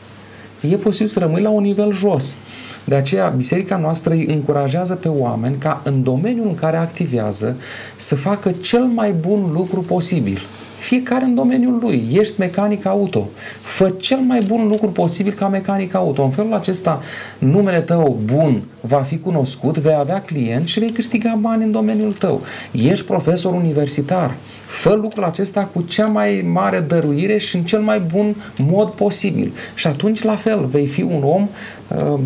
[0.61, 2.37] e posibil să rămâi la un nivel jos.
[2.85, 7.55] De aceea, biserica noastră îi încurajează pe oameni ca în domeniul în care activează
[7.95, 10.39] să facă cel mai bun lucru posibil.
[10.79, 12.03] Fiecare în domeniul lui.
[12.13, 13.27] Ești mecanic auto.
[13.61, 16.23] Fă cel mai bun lucru posibil ca mecanic auto.
[16.23, 17.01] În felul acesta,
[17.37, 22.13] numele tău bun va fi cunoscut, vei avea clienți și vei câștiga bani în domeniul
[22.13, 22.41] tău.
[22.71, 24.35] Ești profesor universitar.
[24.67, 29.53] Fă lucrul acesta cu cea mai mare dăruire și în cel mai bun mod posibil.
[29.75, 31.49] Și atunci, la fel, vei fi un om uh,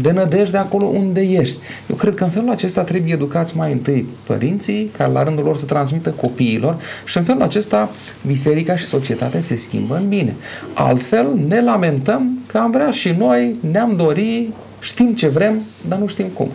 [0.02, 1.58] de nădejde acolo unde ești.
[1.90, 5.58] Eu cred că în felul acesta trebuie educați mai întâi părinții, care la rândul lor
[5.58, 7.90] să transmită copiilor și în felul acesta
[8.26, 10.36] biserica și societatea se schimbă în bine.
[10.74, 14.50] Altfel ne lamentăm că am vrea și noi, ne-am dori
[14.84, 16.50] Știm ce vrem, dar nu știm cum.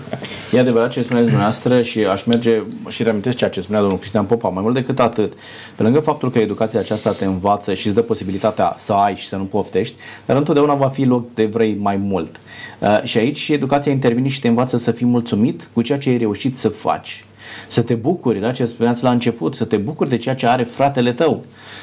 [0.52, 4.24] E adevărat ce spuneți dumneavoastră și aș merge și reamintesc ceea ce spunea domnul Cristian
[4.24, 4.48] Popa.
[4.48, 5.32] Mai mult decât atât,
[5.76, 9.26] pe lângă faptul că educația aceasta te învață și îți dă posibilitatea să ai și
[9.26, 9.94] să nu poftești,
[10.26, 12.40] dar întotdeauna va fi loc de vrei mai mult.
[12.78, 16.16] Uh, și aici educația intervine și te învață să fii mulțumit cu ceea ce ai
[16.16, 17.24] reușit să faci
[17.66, 20.62] să te bucuri, da, ce spuneați la început, să te bucuri de ceea ce are
[20.62, 21.42] fratele tău.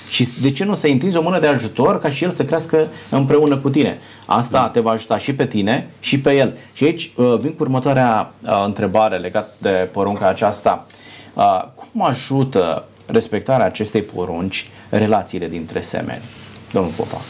[0.09, 2.87] Și de ce nu să întinzi o mână de ajutor ca și el să crească
[3.09, 3.97] împreună cu tine?
[4.25, 4.69] Asta da.
[4.69, 6.57] te va ajuta și pe tine și pe el.
[6.73, 10.85] Și aici uh, vin cu următoarea uh, întrebare legată de porunca aceasta.
[11.33, 16.23] Uh, cum ajută respectarea acestei porunci relațiile dintre semeni?
[16.71, 17.21] Domnul Popa.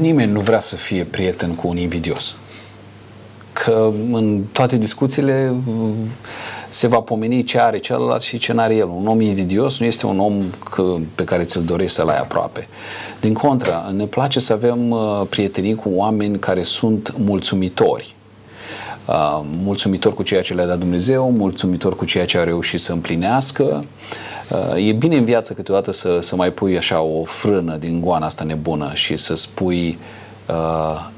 [0.00, 2.36] Nimeni nu vrea să fie prieten cu un invidios.
[3.52, 5.54] Că în toate discuțiile
[6.68, 8.88] se va pomeni ce are celălalt și ce n-are el.
[8.88, 12.68] Un om invidios nu este un om că, pe care ți-l dorești să-l ai aproape.
[13.20, 18.14] Din contră, ne place să avem uh, prietenii cu oameni care sunt mulțumitori.
[19.06, 22.92] Uh, mulțumitor cu ceea ce le-a dat Dumnezeu, mulțumitor cu ceea ce a reușit să
[22.92, 23.84] împlinească.
[24.50, 28.26] Uh, e bine în viață câteodată să, să mai pui așa o frână din goana
[28.26, 29.98] asta nebună și să spui
[30.48, 30.54] uh,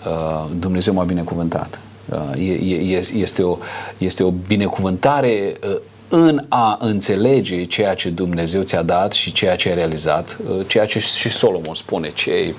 [0.07, 1.79] uh, Dumnezeu m-a binecuvântat.
[2.09, 3.59] Uh, este, o,
[3.99, 5.77] este o binecuvântare uh,
[6.09, 10.87] în a înțelege ceea ce Dumnezeu ți-a dat și ceea ce ai realizat, uh, ceea
[10.87, 12.55] ce și Solomon spune, ce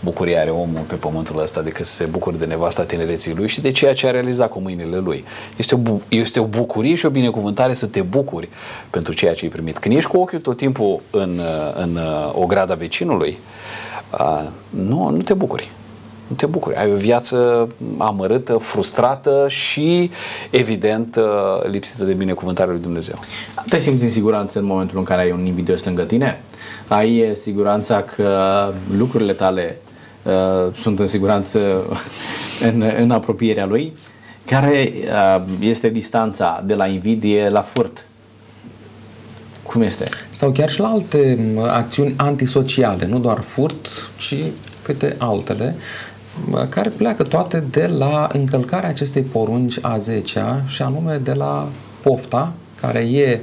[0.00, 3.60] bucurie are omul pe pământul ăsta decât să se bucure de nevasta tinereții lui și
[3.60, 5.24] de ceea ce a realizat cu mâinile lui.
[5.56, 8.48] Este o, bu- este o bucurie și o binecuvântare să te bucuri
[8.90, 9.78] pentru ceea ce ai primit.
[9.78, 11.40] Când ești cu ochiul tot timpul în,
[11.74, 11.98] în
[12.32, 13.38] o grada vecinului,
[14.70, 15.81] nu, nu te bucuri nu
[16.36, 16.76] te bucuri.
[16.76, 17.68] Ai o viață
[17.98, 20.10] amărâtă, frustrată și,
[20.50, 21.18] evident,
[21.70, 23.14] lipsită de binecuvântarea lui Dumnezeu.
[23.68, 26.40] Te simți în siguranță în momentul în care ai un invidios lângă tine?
[26.88, 29.78] Ai siguranța că lucrurile tale
[30.22, 31.58] uh, sunt în siguranță
[32.68, 33.92] în, în apropierea lui?
[34.46, 38.06] Care uh, este distanța de la invidie la furt?
[39.62, 40.08] Cum este?
[40.30, 44.36] Sau chiar și la alte acțiuni antisociale, nu doar furt, ci
[44.82, 45.76] câte altele,
[46.68, 51.68] care pleacă toate de la încălcarea acestei porunci a 10 și anume de la
[52.02, 53.40] pofta, care e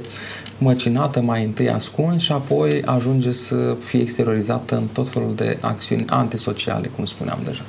[0.60, 6.04] măcinată mai întâi ascuns și apoi ajunge să fie exteriorizată în tot felul de acțiuni
[6.08, 7.62] antisociale, cum spuneam deja.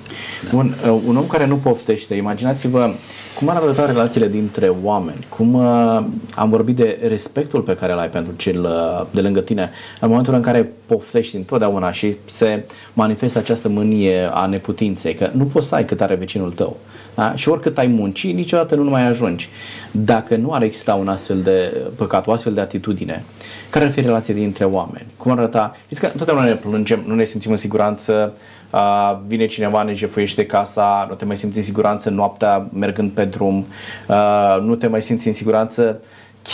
[0.52, 2.94] Bun, uh, un om care nu poftește, imaginați-vă
[3.38, 6.04] cum ar arăta relațiile dintre oameni, cum uh,
[6.36, 10.10] am vorbit de respectul pe care îl ai pentru cel uh, de lângă tine, în
[10.10, 15.68] momentul în care poftești întotdeauna și se manifestă această mânie a neputinței, că nu poți
[15.68, 16.78] să ai cât are vecinul tău.
[17.16, 17.36] Da?
[17.36, 19.50] Și oricât ai munci, niciodată nu mai ajungi.
[19.92, 23.24] Dacă nu ar exista un astfel de păcat, o astfel de atitudine,
[23.70, 25.06] care ar fi relația dintre oameni?
[25.18, 25.76] Cum ar arăta?
[25.84, 28.34] Știți că întotdeauna ne plângem, nu ne simțim în siguranță,
[28.70, 33.26] uh, vine cineva, ne jefuiește casa, nu te mai simți în siguranță noaptea mergând pe
[33.26, 33.66] drum,
[34.08, 36.00] uh, nu te mai simți în siguranță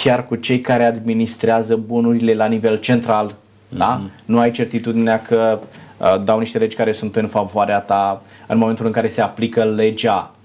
[0.04, 3.32] chiar cu cei care administrează bunurile la nivel central.
[3.32, 3.78] Mm-hmm.
[3.78, 4.00] Da?
[4.02, 4.12] Mhm.
[4.26, 5.60] Nu ai certitudinea că
[5.98, 9.64] uh, dau niște legi care sunt în favoarea ta în momentul în care se aplică
[9.64, 10.37] legea Uh,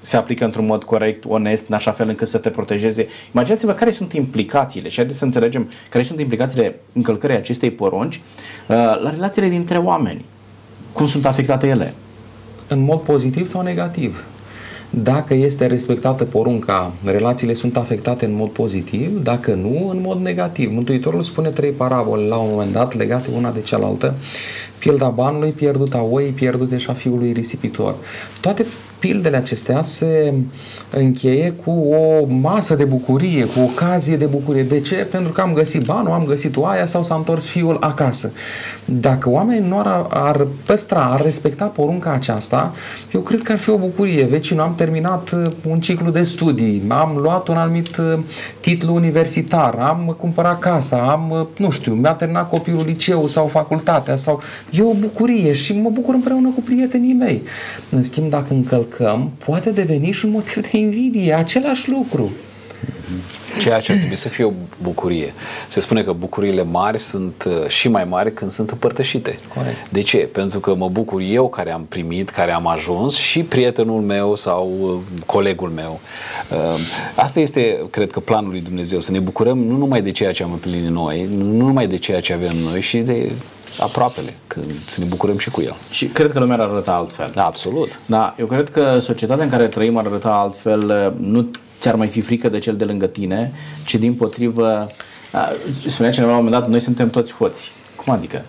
[0.00, 3.06] se aplică într-un mod corect, onest, în așa fel încât să te protejeze.
[3.32, 8.76] Imaginați-vă care sunt implicațiile și haideți să înțelegem care sunt implicațiile încălcării acestei porunci uh,
[8.76, 10.24] la relațiile dintre oameni.
[10.92, 11.94] Cum sunt afectate ele?
[12.68, 14.24] În mod pozitiv sau negativ.
[14.90, 20.72] Dacă este respectată porunca, relațiile sunt afectate în mod pozitiv, dacă nu, în mod negativ.
[20.72, 24.14] Mântuitorul spune trei parabole la un moment dat legate una de cealaltă.
[24.78, 27.94] Pilda banului pierdut a oii pierdute și a fiului risipitor.
[28.40, 28.66] Toate
[29.00, 30.34] pildele acestea se
[30.90, 34.62] încheie cu o masă de bucurie, cu o ocazie de bucurie.
[34.62, 34.94] De ce?
[34.94, 38.32] Pentru că am găsit banul, am găsit oaia sau s-a întors fiul acasă.
[38.84, 42.74] Dacă oamenii nu ar, ar păstra, ar respecta porunca aceasta,
[43.12, 44.24] eu cred că ar fi o bucurie.
[44.24, 48.18] Vecinul, am terminat uh, un ciclu de studii, am luat un anumit uh,
[48.60, 54.16] titlu universitar, am cumpărat casa, am, uh, nu știu, mi-a terminat copilul liceu sau facultatea
[54.16, 54.42] sau...
[54.70, 57.42] E o bucurie și mă bucur împreună cu prietenii mei.
[57.90, 62.30] În schimb, dacă încălc încălcăm poate deveni și un motiv de invidie, același lucru.
[63.60, 65.34] Ceea ce ar trebui să fie o bucurie.
[65.68, 69.38] Se spune că bucuriile mari sunt uh, și mai mari când sunt împărtășite.
[69.54, 69.90] Corect.
[69.90, 70.16] De ce?
[70.16, 74.76] Pentru că mă bucur eu care am primit, care am ajuns și prietenul meu sau
[74.80, 76.00] uh, colegul meu.
[76.50, 76.80] Uh,
[77.14, 79.00] asta este, cred că, planul lui Dumnezeu.
[79.00, 82.20] Să ne bucurăm nu numai de ceea ce am împlinit noi, nu numai de ceea
[82.20, 83.32] ce avem noi, și de
[83.78, 85.74] aproapele, când să ne bucurăm și cu el.
[85.90, 87.30] Și cred că lumea ar arăta altfel.
[87.34, 87.98] Da, absolut.
[88.06, 92.20] Da, eu cred că societatea în care trăim ar arăta altfel, nu ți-ar mai fi
[92.20, 93.52] frică de cel de lângă tine,
[93.86, 94.86] ci din potrivă,
[95.86, 97.72] spunea cineva la un moment dat, noi suntem toți hoți.
[97.96, 98.42] Cum adică?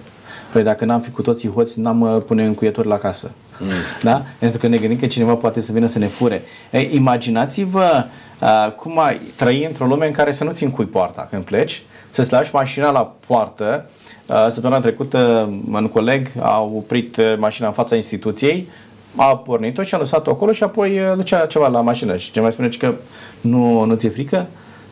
[0.51, 3.31] Păi dacă n-am fi cu toții hoți, n-am uh, pune încuieturi la casă.
[3.59, 3.67] Mm.
[4.01, 4.25] Da?
[4.39, 6.43] Pentru că ne gândim că cineva poate să vină să ne fure.
[6.71, 8.05] Ei, imaginați-vă
[8.41, 11.83] uh, cum ai trăi într-o lume în care să nu ți încui poarta când pleci,
[12.09, 14.00] să-ți lași mașina la poartă Uh,
[14.49, 18.67] săptămâna trecută un coleg a oprit uh, mașina în fața instituției,
[19.15, 22.17] a pornit-o și a lăsat-o acolo și apoi uh, ducea ceva la mașină.
[22.17, 22.93] Și ce mai spune că
[23.41, 24.47] nu, nu ți-e frică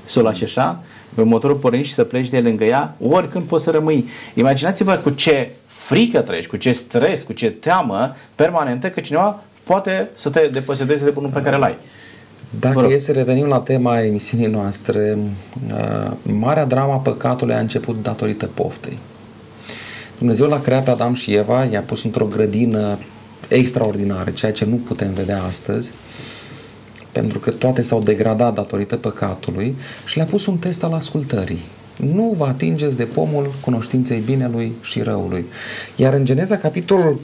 [0.05, 3.71] să o lași așa, motorul pornit și să pleci de lângă ea, oricând poți să
[3.71, 4.07] rămâi.
[4.33, 10.09] Imaginați-vă cu ce frică trăiești, cu ce stres, cu ce teamă permanentă că cineva poate
[10.15, 11.77] să te deposedeze de bunul pe care l-ai.
[12.59, 15.17] Dacă e să revenim la tema emisiunii noastre,
[16.21, 18.97] marea drama păcatului a început datorită poftei.
[20.19, 22.99] Dumnezeu l-a creat pe Adam și Eva, i-a pus într-o grădină
[23.47, 25.91] extraordinară, ceea ce nu putem vedea astăzi,
[27.11, 31.59] pentru că toate s-au degradat datorită păcatului și le-a pus un test al ascultării.
[32.13, 35.45] Nu vă atingeți de pomul cunoștinței binelui și răului.
[35.95, 37.19] Iar în Geneza, capitolul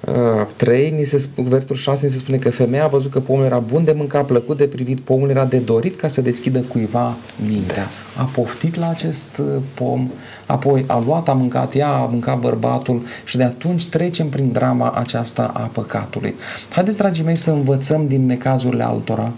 [0.00, 0.14] uh,
[0.56, 3.44] 3, ni se, sp- versul 6, ni se spune că femeia a văzut că pomul
[3.44, 7.16] era bun de mâncat, plăcut de privit, pomul era de dorit ca să deschidă cuiva
[7.48, 7.88] mintea.
[8.16, 10.10] A poftit la acest uh, pom,
[10.46, 14.90] apoi a luat, a mâncat ea, a mâncat bărbatul și de atunci trecem prin drama
[14.90, 16.34] aceasta a păcatului.
[16.68, 19.32] Haideți, dragii mei, să învățăm din necazurile altora,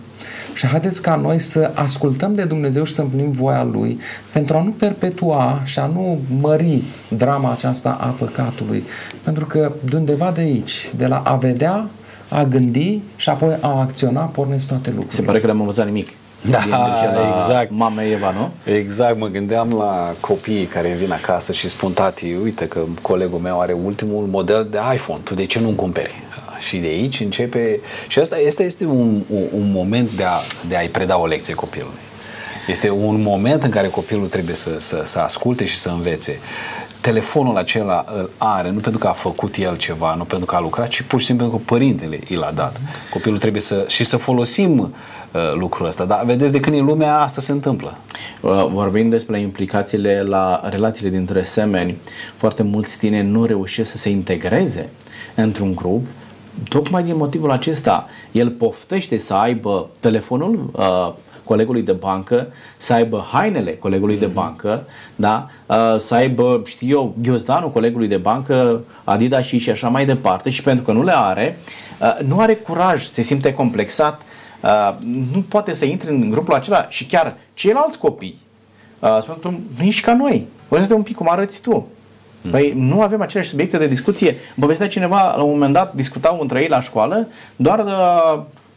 [0.55, 3.99] și haideți ca noi să ascultăm de Dumnezeu și să împlinim voia Lui
[4.33, 8.85] pentru a nu perpetua și a nu mări drama aceasta a păcatului.
[9.23, 11.89] Pentru că de undeva de aici, de la a vedea,
[12.29, 15.17] a gândi și apoi a acționa, pornesc toate lucrurile.
[15.17, 16.09] Se pare că n-am învățat nimic.
[16.49, 17.71] Da, Din greșeala exact.
[17.71, 18.73] Mamei Eva, nu?
[18.73, 23.61] Exact, mă gândeam la copiii care vin acasă și spun tati, uite că colegul meu
[23.61, 26.23] are ultimul model de iPhone, tu de ce nu-mi cumperi?
[26.67, 30.37] Și de aici începe, și asta este, este un, un, un moment de, a,
[30.69, 32.01] de a-i preda o lecție copilului.
[32.67, 36.39] Este un moment în care copilul trebuie să, să, să asculte și să învețe.
[37.01, 40.61] Telefonul acela îl are nu pentru că a făcut el ceva, nu pentru că a
[40.61, 42.81] lucrat, ci pur și simplu pentru că părintele i l-a dat.
[43.11, 44.91] Copilul trebuie să și să folosim uh,
[45.55, 46.05] lucrul ăsta.
[46.05, 47.97] Dar vedeți, de când e lumea, asta se întâmplă.
[48.41, 51.97] Uh, Vorbind despre implicațiile la relațiile dintre semeni,
[52.37, 54.89] foarte mulți tineri nu reușesc să se integreze
[55.35, 56.07] într-un grup
[56.69, 58.09] tocmai din motivul acesta.
[58.33, 61.13] El poftește să aibă telefonul uh,
[61.45, 62.47] colegului de bancă,
[62.77, 64.87] să aibă hainele colegului de bancă,
[65.17, 65.49] da?
[65.67, 70.51] Uh, să aibă, știu eu, ghiozdanul colegului de bancă, Adidas și, și așa mai departe
[70.51, 71.59] și pentru că nu le are,
[72.01, 74.23] uh, nu are curaj, se simte complexat,
[74.63, 74.95] uh,
[75.33, 78.39] nu poate să intre în grupul acela și chiar ceilalți copii
[78.99, 81.87] uh, spun, "Tu nu ești ca noi, uite un pic cum arăți tu.
[82.51, 84.29] Păi nu avem aceleași subiecte de discuție.
[84.29, 87.91] Îmi povestea cineva, la un moment dat, discutau între ei la școală, doar de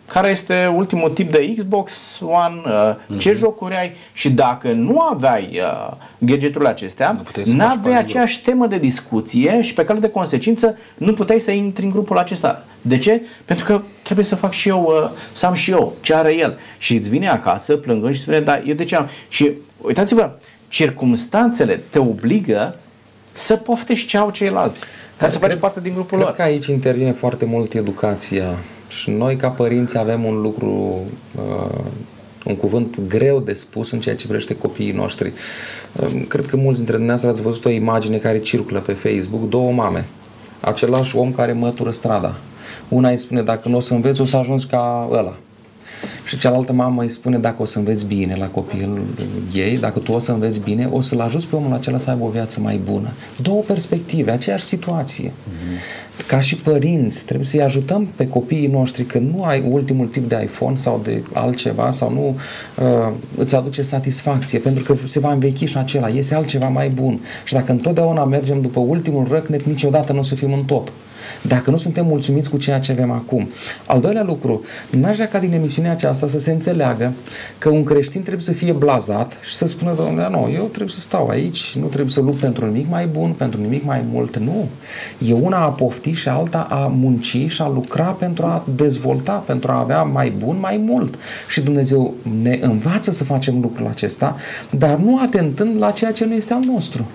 [0.07, 5.49] care este ultimul tip de Xbox One, uh, ce jocuri ai și dacă nu aveai
[5.53, 9.73] uh, gadgeturile acestea, Nu puteai să faci n-aveai parte din aceeași temă de discuție și
[9.73, 12.65] pe cale de consecință nu puteai să intri în grupul acesta.
[12.81, 13.21] De ce?
[13.45, 16.57] Pentru că trebuie să fac și eu, uh, să am și eu ce are el.
[16.77, 19.07] Și îți vine acasă plângând și spune, da, eu de ce am?
[19.27, 19.51] Și
[19.81, 20.31] uitați-vă,
[20.67, 22.75] circumstanțele te obligă
[23.37, 24.83] să poftești ce au ceilalți,
[25.17, 26.35] ca să faci parte din grupul Cred lor.
[26.35, 28.57] că aici intervine foarte mult educația
[28.87, 31.01] și noi ca părinți avem un lucru,
[31.35, 31.79] uh,
[32.45, 35.33] un cuvânt greu de spus în ceea ce privește copiii noștri.
[35.95, 39.71] Uh, cred că mulți dintre dumneavoastră ați văzut o imagine care circulă pe Facebook, două
[39.71, 40.05] mame,
[40.59, 42.35] același om care mătură strada.
[42.89, 45.35] Una îi spune, dacă nu o să înveți, o să ajungi ca ăla.
[46.25, 49.05] Și cealaltă mamă îi spune dacă o să înveți bine la copilul
[49.53, 52.23] ei, dacă tu o să înveți bine, o să-l ajuți pe omul acela să aibă
[52.23, 53.11] o viață mai bună.
[53.41, 55.31] Două perspective, aceeași situație.
[56.27, 60.39] Ca și părinți, trebuie să-i ajutăm pe copiii noștri că nu ai ultimul tip de
[60.43, 62.37] iPhone sau de altceva sau nu
[62.85, 67.19] uh, îți aduce satisfacție, pentru că se va învechi și acela, iese altceva mai bun.
[67.43, 70.91] Și dacă întotdeauna mergem după ultimul răcnet, niciodată nu o să fim în top
[71.41, 73.49] dacă nu suntem mulțumiți cu ceea ce avem acum.
[73.85, 77.13] Al doilea lucru, n-aș vrea ca din emisiunea aceasta să se înțeleagă
[77.57, 80.99] că un creștin trebuie să fie blazat și să spună, domnule, nu, eu trebuie să
[80.99, 84.37] stau aici, nu trebuie să lupt pentru nimic mai bun, pentru nimic mai mult.
[84.37, 84.67] Nu.
[85.17, 89.71] E una a pofti și alta a munci și a lucra pentru a dezvolta, pentru
[89.71, 91.15] a avea mai bun, mai mult.
[91.49, 94.35] Și Dumnezeu ne învață să facem lucrul acesta,
[94.69, 97.05] dar nu atentând la ceea ce nu este al nostru.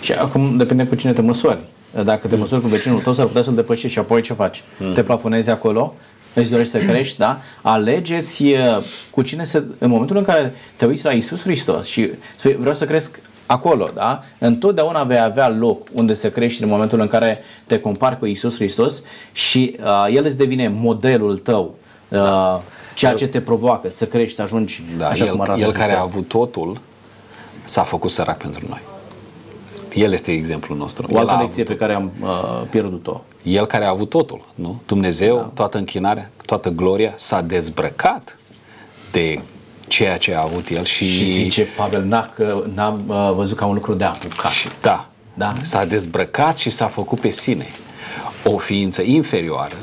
[0.00, 1.73] Și acum depinde cu cine te măsori.
[2.02, 4.62] Dacă te măsori cu vecinul tău, s-ar putea să-l depășești și apoi ce faci?
[4.94, 5.94] Te plafonezi acolo?
[6.34, 7.40] Îți dorești să crești, da?
[7.62, 8.58] Alegeți uh,
[9.10, 9.64] cu cine să...
[9.78, 13.90] În momentul în care te uiți la Isus Hristos și spui, vreau să cresc acolo,
[13.94, 14.22] da?
[14.38, 18.54] Întotdeauna vei avea loc unde să crești în momentul în care te compari cu Isus
[18.54, 21.74] Hristos și uh, El îți devine modelul tău.
[22.08, 22.58] Uh,
[22.94, 25.92] ceea ce te provoacă să crești, să ajungi Da, așa el, cum arată el care
[25.92, 26.10] a Hristos.
[26.10, 26.80] avut totul
[27.64, 28.80] s-a făcut sărac pentru noi.
[29.94, 31.06] El este exemplul nostru.
[31.10, 32.28] O el, altă a lecție avut pe care am uh,
[32.70, 33.20] pierdut-o.
[33.42, 34.80] el care a avut totul, nu?
[34.86, 35.42] Dumnezeu, da.
[35.54, 38.38] toată închinarea, toată gloria s-a dezbrăcat
[39.12, 39.40] de
[39.88, 43.66] ceea ce a avut el și, Și zice Pavel, n-a, că n-am uh, văzut ca
[43.66, 44.50] un lucru de apucat.
[44.50, 45.52] și da, Da.
[45.62, 47.66] s-a dezbrăcat și s-a făcut pe sine.
[48.44, 49.74] O ființă inferioară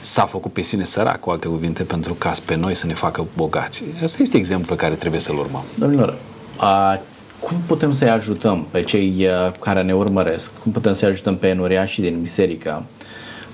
[0.00, 3.26] s-a făcut pe sine sărac, cu alte cuvinte, pentru ca pe noi să ne facă
[3.36, 3.82] bogați.
[4.02, 5.62] Asta este exemplul pe care trebuie să-l urmăm.
[5.74, 6.18] Domnilor,
[6.60, 6.98] uh,
[7.40, 10.52] cum putem să-i ajutăm pe cei uh, care ne urmăresc?
[10.62, 12.84] Cum putem să-i ajutăm pe enoriașii din biserică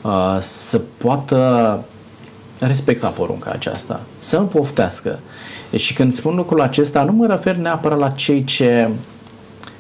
[0.03, 1.85] uh, să poată
[2.59, 5.19] respecta porunca aceasta, să nu poftească.
[5.77, 8.89] Și când spun lucrul acesta, nu mă refer neapărat la cei ce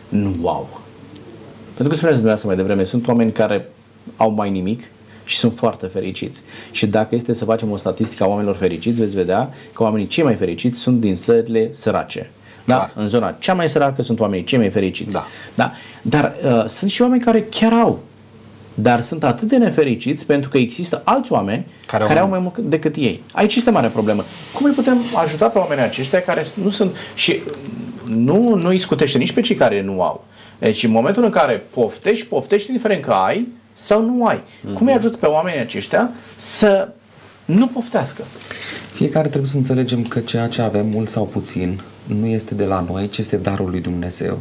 [0.08, 0.80] nu au.
[1.64, 3.68] Pentru că spuneați dumneavoastră mai devreme, sunt oameni care
[4.16, 4.82] au mai nimic
[5.24, 6.40] și sunt foarte fericiți.
[6.70, 10.24] Și dacă este să facem o statistică a oamenilor fericiți, veți vedea că oamenii cei
[10.24, 12.30] mai fericiți sunt din țările sărace.
[12.64, 12.74] Da?
[12.74, 12.92] Clar.
[12.94, 15.12] În zona cea mai săracă sunt oamenii cei mai fericiți.
[15.12, 15.26] Da.
[15.54, 15.72] Da?
[16.02, 18.02] Dar uh, sunt și oameni care chiar au.
[18.74, 22.38] Dar sunt atât de nefericiți pentru că există alți oameni Care care, au au mai
[22.38, 23.22] mult decât ei.
[23.32, 24.24] Aici este mare problemă.
[24.54, 27.42] Cum îi putem ajuta pe oamenii aceștia care nu sunt și
[28.06, 30.24] nu, nu îi scutește nici pe cei care nu au.
[30.58, 34.40] Deci în momentul în care poftești, poftești indiferent că ai sau nu ai.
[34.74, 36.88] Cum îi ajută pe oamenii aceștia să
[37.44, 38.22] nu poftească?
[38.92, 42.84] Fiecare trebuie să înțelegem că ceea ce avem, mult sau puțin, nu este de la
[42.88, 44.38] noi, ci este darul lui Dumnezeu.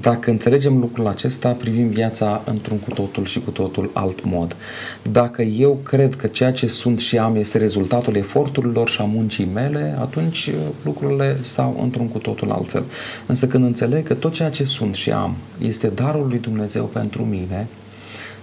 [0.00, 4.56] Dacă înțelegem lucrul acesta, privim viața într-un cu totul și cu totul alt mod.
[5.02, 9.48] Dacă eu cred că ceea ce sunt și am este rezultatul eforturilor și a muncii
[9.54, 12.84] mele, atunci uh, lucrurile stau într-un cu totul altfel.
[13.26, 17.24] Însă când înțeleg că tot ceea ce sunt și am este darul lui Dumnezeu pentru
[17.24, 17.66] mine,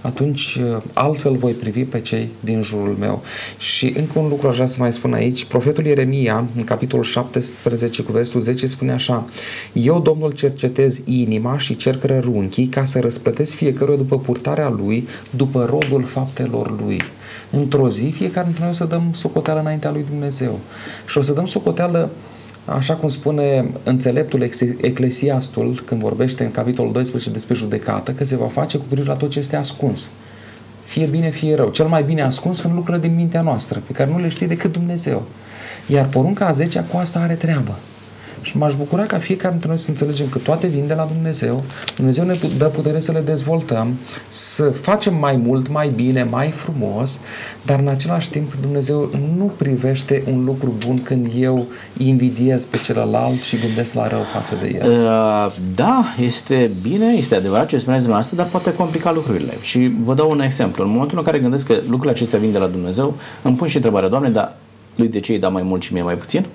[0.06, 3.24] atunci uh, altfel voi privi pe cei din jurul meu.
[3.58, 5.46] Și încă un lucru aș vrea să mai spun aici.
[5.46, 9.28] Profetul Ieremia, în capitolul 17 cu versul 10, spune așa
[9.74, 15.66] Eu, Domnul, cercetez inima și cerc rărunchii ca să răsplătesc fiecăruia după purtarea lui, după
[15.70, 16.98] rodul faptelor lui.
[17.52, 20.60] Într-o zi, fiecare dintre noi o să dăm socoteală înaintea lui Dumnezeu.
[21.08, 22.10] Și o să dăm socoteală
[22.66, 28.36] Așa cum spune înțeleptul ex- Eclesiastul când vorbește în capitolul 12 despre judecată, că se
[28.36, 30.10] va face cu privire la tot ce este ascuns.
[30.84, 31.70] Fie bine, fie rău.
[31.70, 34.72] Cel mai bine ascuns sunt lucrurile din mintea noastră, pe care nu le știe decât
[34.72, 35.24] Dumnezeu.
[35.88, 37.80] Iar porunca a 10 cu asta are treabă.
[38.46, 41.64] Și m-aș bucura ca fiecare dintre noi să înțelegem că toate vin de la Dumnezeu.
[41.96, 43.94] Dumnezeu ne dă putere să le dezvoltăm,
[44.28, 47.20] să facem mai mult, mai bine, mai frumos,
[47.66, 51.66] dar în același timp Dumnezeu nu privește un lucru bun când eu
[51.98, 54.90] invidiez pe celălalt și gândesc la rău față de el.
[54.90, 59.54] Uh, Da, este bine, este adevărat ce spuneți dumneavoastră, dar poate complica lucrurile.
[59.62, 60.84] Și vă dau un exemplu.
[60.84, 63.76] În momentul în care gândesc că lucrurile acestea vin de la Dumnezeu, îmi pun și
[63.76, 64.56] întrebarea, Doamne, dar
[64.96, 66.46] lui de ce îi da mai mult și mie mai puțin?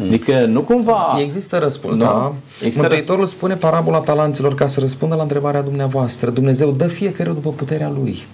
[0.00, 1.18] Adică nu cumva...
[1.20, 2.02] Există răspuns, Nu?
[2.04, 2.34] da.
[2.60, 6.30] Există Mântuitorul spune parabola talanților ca să răspundă la întrebarea dumneavoastră.
[6.30, 8.26] Dumnezeu dă fiecare după puterea lui.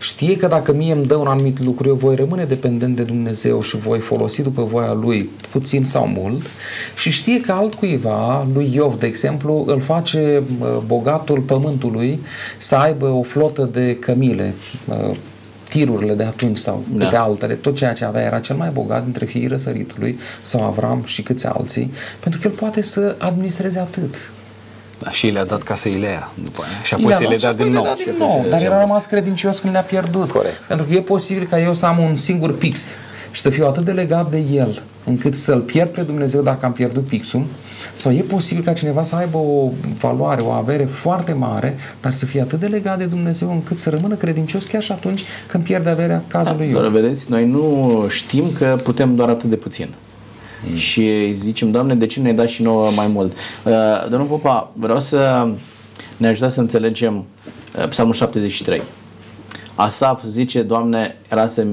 [0.00, 3.62] Știe că dacă mie îmi dă un anumit lucru, eu voi rămâne dependent de Dumnezeu
[3.62, 6.46] și voi folosi după voia lui puțin sau mult
[6.96, 12.20] și știe că altcuiva, lui Iov, de exemplu, îl face uh, bogatul pământului
[12.58, 14.54] să aibă o flotă de cămile,
[14.84, 15.16] uh,
[15.68, 17.04] tirurile de atunci sau Da.
[17.04, 21.02] câte altele, tot ceea ce avea era cel mai bogat dintre fiii răsăritului sau Avram
[21.04, 24.14] și câți alții, pentru că el poate să administreze atât.
[24.98, 26.82] Da, și le-a dat ca să îi le ia după aia.
[26.82, 27.84] Și I-a apoi să luat le și dea apoi din le nou.
[27.84, 29.72] da Și din apoi nou, să le dar dea el a din rămas credincios când
[29.72, 30.30] le-a pierdut.
[30.30, 30.56] Corect.
[30.56, 32.94] Pentru că e posibil ca eu să am un singur pix
[33.30, 36.72] și să fiu atât de legat de el încât să-l pierd pe Dumnezeu dacă am
[36.72, 37.44] pierdut pixul
[37.94, 42.26] sau e posibil ca cineva să aibă o valoare, o avere foarte mare, dar să
[42.26, 45.88] fie atât de legat de Dumnezeu încât să rămână credincios chiar și atunci când pierde
[45.88, 46.92] averea cazul lui Doar Iov.
[46.92, 49.88] vedeți, noi nu știm că putem doar atât de puțin.
[50.76, 53.32] Și zicem, Doamne, de ce ne-ai dat și nouă mai mult?
[53.64, 53.72] Uh,
[54.10, 55.48] Domnul Popa, vreau să
[56.16, 57.24] ne ajutați să înțelegem
[57.78, 58.82] uh, Psalmul 73.
[59.80, 61.66] Asaf zice, Doamne, era să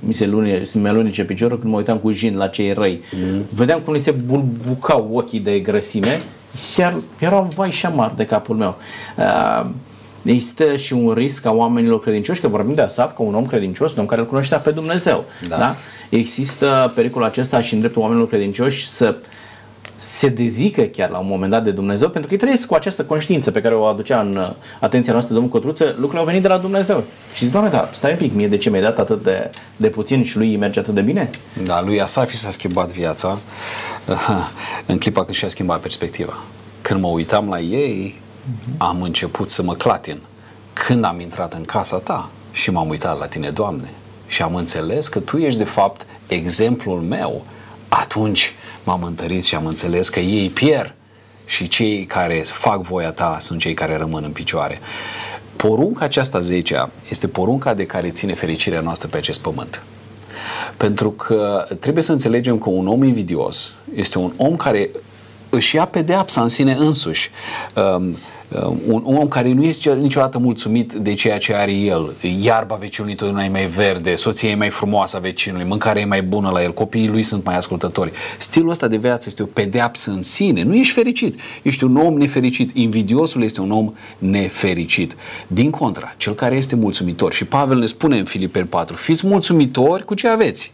[0.00, 3.02] mi se lune, să mi alunice piciorul când mă uitam cu jin la cei răi.
[3.50, 6.20] Vedeam cum li se bulbucau ochii de grăsime,
[6.78, 8.76] iar eram vai și amar de capul meu.
[9.16, 9.66] Uh,
[10.22, 13.92] Există și un risc a oamenilor credincioși, că vorbim de Asaf ca un om credincios,
[13.92, 15.24] un om care îl cunoștea pe Dumnezeu.
[15.48, 15.56] Da.
[15.56, 15.76] Da?
[16.10, 19.16] Există pericolul acesta și în dreptul oamenilor credincioși să
[20.00, 23.04] se dezică chiar la un moment dat de Dumnezeu, pentru că ei trăiesc cu această
[23.04, 26.48] conștiință pe care o aducea în uh, atenția noastră domnul Cotruță, lucrurile au venit de
[26.48, 27.04] la Dumnezeu.
[27.34, 29.88] Și zic, Doamne, da, stai un pic, mie de ce mi-ai dat atât de, de
[29.88, 31.30] puțin și lui îi merge atât de bine?
[31.64, 33.38] Da, lui Asafi s-a schimbat viața
[34.86, 36.38] în clipa când și-a schimbat perspectiva.
[36.80, 38.20] Când mă uitam la ei,
[38.76, 40.18] am început să mă clatin.
[40.72, 43.88] Când am intrat în casa ta și m-am uitat la tine, Doamne,
[44.26, 47.44] și am înțeles că Tu ești de fapt exemplul meu,
[47.88, 48.52] atunci
[48.88, 50.94] m-am întărit și am înțeles că ei pierd
[51.44, 54.80] și cei care fac voia ta sunt cei care rămân în picioare.
[55.56, 59.82] Porunca aceasta 10 este porunca de care ține fericirea noastră pe acest pământ.
[60.76, 64.90] Pentru că trebuie să înțelegem că un om invidios este un om care
[65.50, 67.30] își ia pedeapsa în sine însuși.
[67.74, 68.16] Um,
[68.48, 72.14] um, un om care nu este niciodată mulțumit de ceea ce are el.
[72.42, 76.22] Iarba vecinului totdeauna e mai verde, soția e mai frumoasă a vecinului, mâncarea e mai
[76.22, 78.12] bună la el, copiii lui sunt mai ascultători.
[78.38, 80.62] Stilul ăsta de viață este o pedeapsă în sine.
[80.62, 81.40] Nu ești fericit.
[81.62, 82.76] Ești un om nefericit.
[82.76, 85.16] Invidiosul este un om nefericit.
[85.46, 87.32] Din contra, cel care este mulțumitor.
[87.32, 90.72] Și Pavel ne spune în Filipeni 4, fiți mulțumitori cu ce aveți.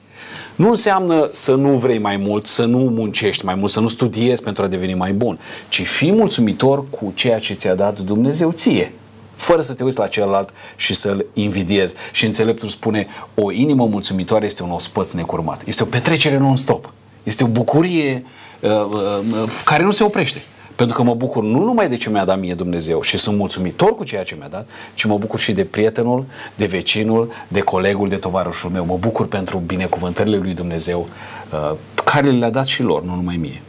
[0.55, 4.43] Nu înseamnă să nu vrei mai mult, să nu muncești mai mult, să nu studiezi
[4.43, 5.39] pentru a deveni mai bun,
[5.69, 8.93] ci fii mulțumitor cu ceea ce ți-a dat Dumnezeu ție
[9.35, 11.95] fără să te uiți la celălalt și să-l invidiezi.
[12.13, 15.63] Și înțeleptul spune, o inimă mulțumitoare este un ospăț necurmat.
[15.65, 16.93] Este o petrecere non-stop.
[17.23, 18.25] Este o bucurie
[18.61, 20.43] uh, uh, uh, care nu se oprește.
[20.77, 23.95] Pentru că mă bucur nu numai de ce mi-a dat mie Dumnezeu și sunt mulțumitor
[23.95, 28.09] cu ceea ce mi-a dat, ci mă bucur și de prietenul, de vecinul, de colegul,
[28.09, 28.85] de tovarășul meu.
[28.85, 31.09] Mă bucur pentru binecuvântările lui Dumnezeu
[31.53, 33.63] uh, care le-a dat și lor, nu numai mie.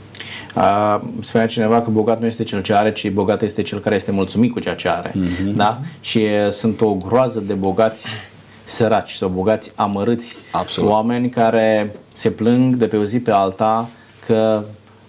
[0.56, 3.96] Uh, spunea cineva că bogat nu este cel ce are, ci bogat este cel care
[3.96, 5.10] este mulțumit cu ceea ce are.
[5.12, 5.56] Mm-hmm.
[5.56, 5.80] Da?
[6.00, 8.10] Și uh, sunt o groază de bogați
[8.64, 10.90] săraci sau bogați amărâți Absolut.
[10.90, 13.90] oameni care se plâng de pe o zi pe alta
[14.26, 14.64] că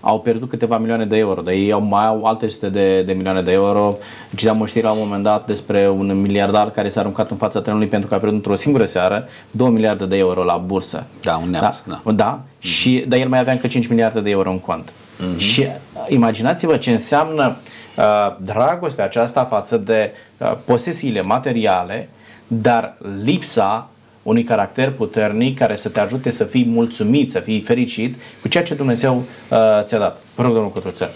[0.06, 3.12] au pierdut câteva milioane de euro, dar ei au, mai au alte sute de, de
[3.12, 3.96] milioane de euro.
[4.36, 7.60] Citeam o știre la un moment dat despre un miliardar care s-a aruncat în fața
[7.60, 11.06] trenului pentru că a pierdut într-o singură seară 2 miliarde de euro la bursă.
[11.20, 12.12] Da, un neamț, Da, da.
[12.12, 12.40] da.
[12.58, 14.92] Și, dar el mai avea încă 5 miliarde de euro în cont.
[15.36, 17.56] Și uh, imaginați-vă ce înseamnă
[17.96, 22.08] uh, dragostea aceasta față de uh, posesiile materiale,
[22.46, 23.88] dar lipsa
[24.26, 28.64] unui caracter puternic care să te ajute să fii mulțumit, să fii fericit cu ceea
[28.64, 30.22] ce Dumnezeu uh, ți-a dat.
[30.34, 31.10] Vă rog, domnul Cotruță.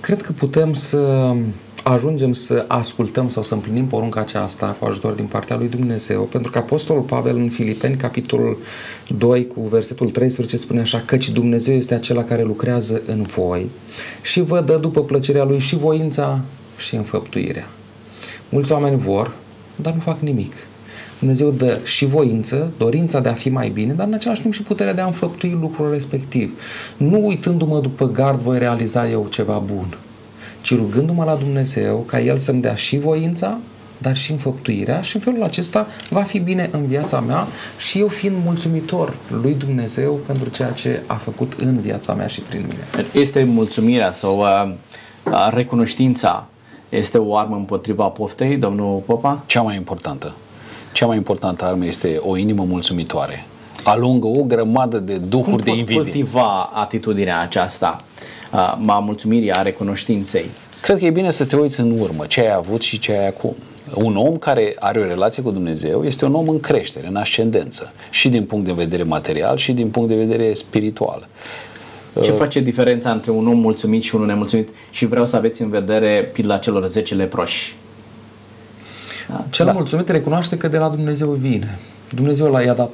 [0.00, 1.32] Cred că putem să
[1.82, 6.50] ajungem să ascultăm sau să împlinim porunca aceasta cu ajutor din partea lui Dumnezeu, pentru
[6.50, 8.58] că Apostolul Pavel în Filipeni, capitolul
[9.08, 13.70] 2, cu versetul 13, spune așa, căci Dumnezeu este acela care lucrează în voi
[14.22, 16.40] și vă dă după plăcerea lui și voința
[16.78, 17.68] și înfăptuirea.
[18.48, 19.32] Mulți oameni vor,
[19.76, 20.52] dar nu fac nimic.
[21.18, 24.62] Dumnezeu dă și voință, dorința de a fi mai bine, dar în același timp și
[24.62, 26.60] puterea de a înfăptui lucrul respectiv.
[26.96, 29.86] Nu uitându-mă după gard voi realiza eu ceva bun,
[30.60, 33.58] ci rugându-mă la Dumnezeu ca El să-mi dea și voința,
[33.98, 37.46] dar și înfăptuirea și în felul acesta va fi bine în viața mea
[37.78, 42.40] și eu fiind mulțumitor lui Dumnezeu pentru ceea ce a făcut în viața mea și
[42.40, 43.06] prin mine.
[43.12, 44.72] Este mulțumirea sau uh,
[45.24, 46.46] uh, recunoștința
[46.88, 49.42] este o armă împotriva poftei, domnul Popa?
[49.46, 50.34] Cea mai importantă.
[50.96, 53.46] Cea mai importantă armă este o inimă mulțumitoare.
[53.84, 56.02] Alungă o grămadă de Cum duhuri de pot invidie.
[56.02, 57.96] cultiva atitudinea aceasta
[58.52, 60.44] uh, a mulțumirii, a recunoștinței?
[60.82, 63.26] Cred că e bine să te uiți în urmă, ce ai avut și ce ai
[63.26, 63.54] acum.
[63.94, 67.92] Un om care are o relație cu Dumnezeu este un om în creștere, în ascendență,
[68.10, 71.28] și din punct de vedere material și din punct de vedere spiritual.
[72.22, 74.68] Ce face diferența între un om mulțumit și unul nemulțumit?
[74.90, 77.76] Și vreau să aveți în vedere pila celor 10 leproși.
[79.50, 79.72] Cel da.
[79.72, 81.78] mulțumit recunoaște că de la Dumnezeu vine.
[82.14, 82.90] Dumnezeu l-a i-a dat,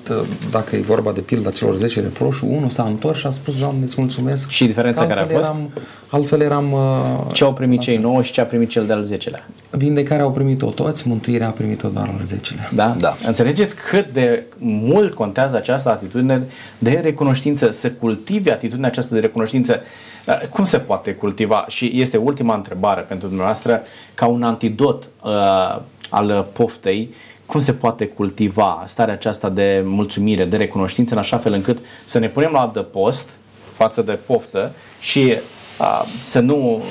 [0.50, 3.84] dacă e vorba de pilda celor 10 reproși, unul s-a întors și a spus, Doamne,
[3.84, 4.48] îți mulțumesc.
[4.48, 5.50] Și diferența Că care a altfel fost?
[5.50, 5.70] Eram,
[6.08, 6.72] altfel eram...
[6.72, 9.46] uh, Ce au primit cei 9 și ce a primit cel de-al 10-lea?
[9.70, 12.74] Vindecarea au primit-o toți, mântuirea a primit-o doar al 10-lea.
[12.74, 12.96] Da?
[12.98, 13.16] Da.
[13.26, 16.42] Înțelegeți cât de mult contează această atitudine
[16.78, 19.80] de recunoștință, să cultive atitudinea aceasta de recunoștință.
[20.26, 21.64] Uh, Cum se poate cultiva?
[21.68, 23.82] Și este ultima întrebare pentru dumneavoastră,
[24.14, 25.80] ca un antidot uh,
[26.12, 27.14] al poftei,
[27.46, 32.18] cum se poate cultiva starea aceasta de mulțumire, de recunoștință, în așa fel încât să
[32.18, 33.28] ne punem la adăpost
[33.72, 35.36] față de poftă și
[35.80, 36.82] uh, să, nu,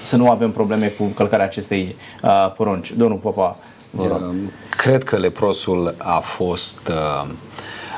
[0.00, 2.92] să nu avem probleme cu călcarea acestei uh, porunci.
[2.92, 3.56] Domnul Popa,
[3.90, 4.34] vă rog.
[4.70, 7.30] Cred că leprosul a fost, uh,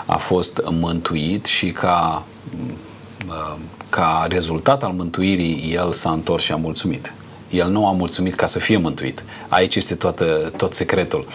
[0.07, 2.23] a fost mântuit și ca,
[3.29, 3.57] uh,
[3.91, 7.13] ca rezultat al mântuirii el s-a întors și a mulțumit.
[7.51, 9.25] El nu a mulțumit ca să fie mântuit.
[9.49, 11.27] Aici este toată, tot secretul.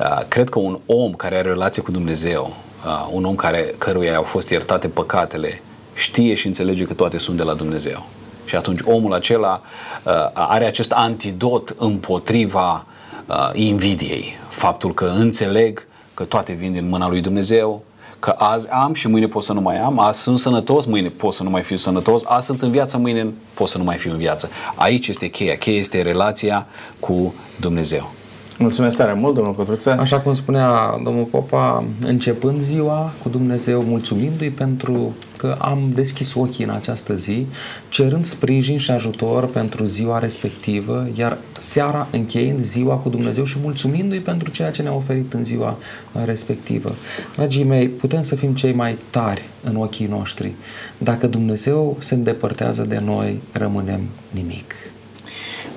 [0.00, 4.16] Uh, Cred că un om care are relație cu Dumnezeu, uh, un om care, căruia
[4.16, 5.62] au fost iertate păcatele,
[5.94, 8.06] știe și înțelege că toate sunt de la Dumnezeu.
[8.44, 9.60] Și atunci omul acela
[10.04, 12.86] uh, are acest antidot împotriva
[13.26, 14.38] uh, invidiei.
[14.48, 17.84] Faptul că înțeleg că toate vin din mâna lui Dumnezeu,
[18.18, 21.34] că azi am și mâine pot să nu mai am, azi sunt sănătos, mâine pot
[21.34, 24.10] să nu mai fiu sănătos, azi sunt în viață, mâine pot să nu mai fiu
[24.10, 24.48] în viață.
[24.74, 25.56] Aici este cheia.
[25.56, 26.66] Cheia este relația
[27.00, 28.10] cu Dumnezeu.
[28.58, 29.96] Mulțumesc tare mult, domnul Cotruță.
[30.00, 36.64] Așa cum spunea domnul Popa, începând ziua cu Dumnezeu, mulțumindu-i pentru că am deschis ochii
[36.64, 37.46] în această zi,
[37.88, 44.20] cerând sprijin și ajutor pentru ziua respectivă, iar seara încheiind ziua cu Dumnezeu și mulțumindu-i
[44.20, 45.78] pentru ceea ce ne-a oferit în ziua
[46.12, 46.94] uh, respectivă.
[47.34, 50.54] Dragii mei, putem să fim cei mai tari în ochii noștri.
[50.98, 54.74] Dacă Dumnezeu se îndepărtează de noi, rămânem nimic.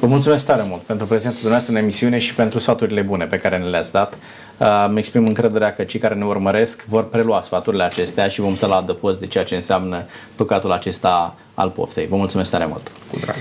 [0.01, 3.57] Vă mulțumesc tare mult pentru prezența dumneavoastră în emisiune și pentru sfaturile bune pe care
[3.57, 4.17] ne le-ați dat.
[4.57, 8.55] Uh, Îmi exprim încrederea că cei care ne urmăresc vor prelua sfaturile acestea și vom
[8.55, 12.07] sta la adăpost de ceea ce înseamnă păcatul acesta al poftei.
[12.07, 12.91] Vă mulțumesc tare mult!
[13.11, 13.35] Cu drag.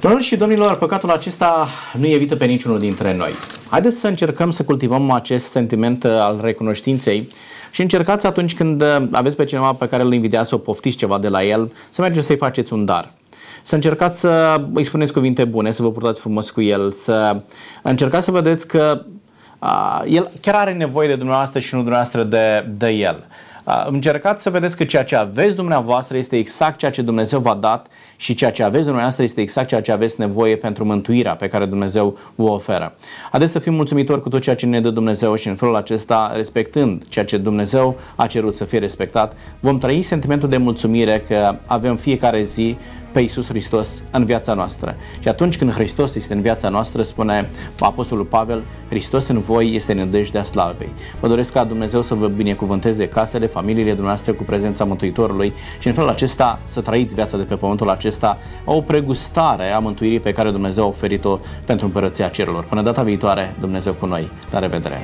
[0.00, 3.30] Doamnelor și domnilor, păcatul acesta nu evită pe niciunul dintre noi.
[3.68, 7.28] Haideți să încercăm să cultivăm acest sentiment uh, al recunoștinței
[7.70, 10.96] și încercați atunci când uh, aveți pe cineva pe care îl invidiați să o poftiți
[10.96, 13.12] ceva de la el, să mergeți să-i faceți un dar.
[13.62, 17.42] Să încercați să îi spuneți cuvinte bune, să vă purtați frumos cu el, să
[17.82, 19.04] încercați să vedeți că
[19.58, 23.24] uh, el chiar are nevoie de dumneavoastră și nu dumneavoastră de, de el.
[23.86, 27.86] Încercați să vedeți că ceea ce aveți dumneavoastră este exact ceea ce Dumnezeu v-a dat
[28.16, 31.64] și ceea ce aveți dumneavoastră este exact ceea ce aveți nevoie pentru mântuirea pe care
[31.64, 32.94] Dumnezeu vă oferă.
[33.30, 36.32] Haideți să fim mulțumitori cu tot ceea ce ne dă Dumnezeu și în felul acesta,
[36.34, 41.54] respectând ceea ce Dumnezeu a cerut să fie respectat, vom trăi sentimentul de mulțumire că
[41.66, 42.76] avem fiecare zi
[43.12, 44.96] pe Iisus Hristos în viața noastră.
[45.20, 47.48] Și atunci când Hristos este în viața noastră, spune
[47.78, 50.92] Apostolul Pavel, Hristos în voi este nădejdea slavei.
[51.20, 55.92] Vă doresc ca Dumnezeu să vă binecuvânteze casele, familiile dumneavoastră cu prezența Mântuitorului și în
[55.92, 60.50] felul acesta să trăiți viața de pe pământul acesta o pregustare a mântuirii pe care
[60.50, 62.64] Dumnezeu a oferit-o pentru împărăția cerurilor.
[62.64, 64.30] Până data viitoare, Dumnezeu cu noi.
[64.50, 65.02] La revedere!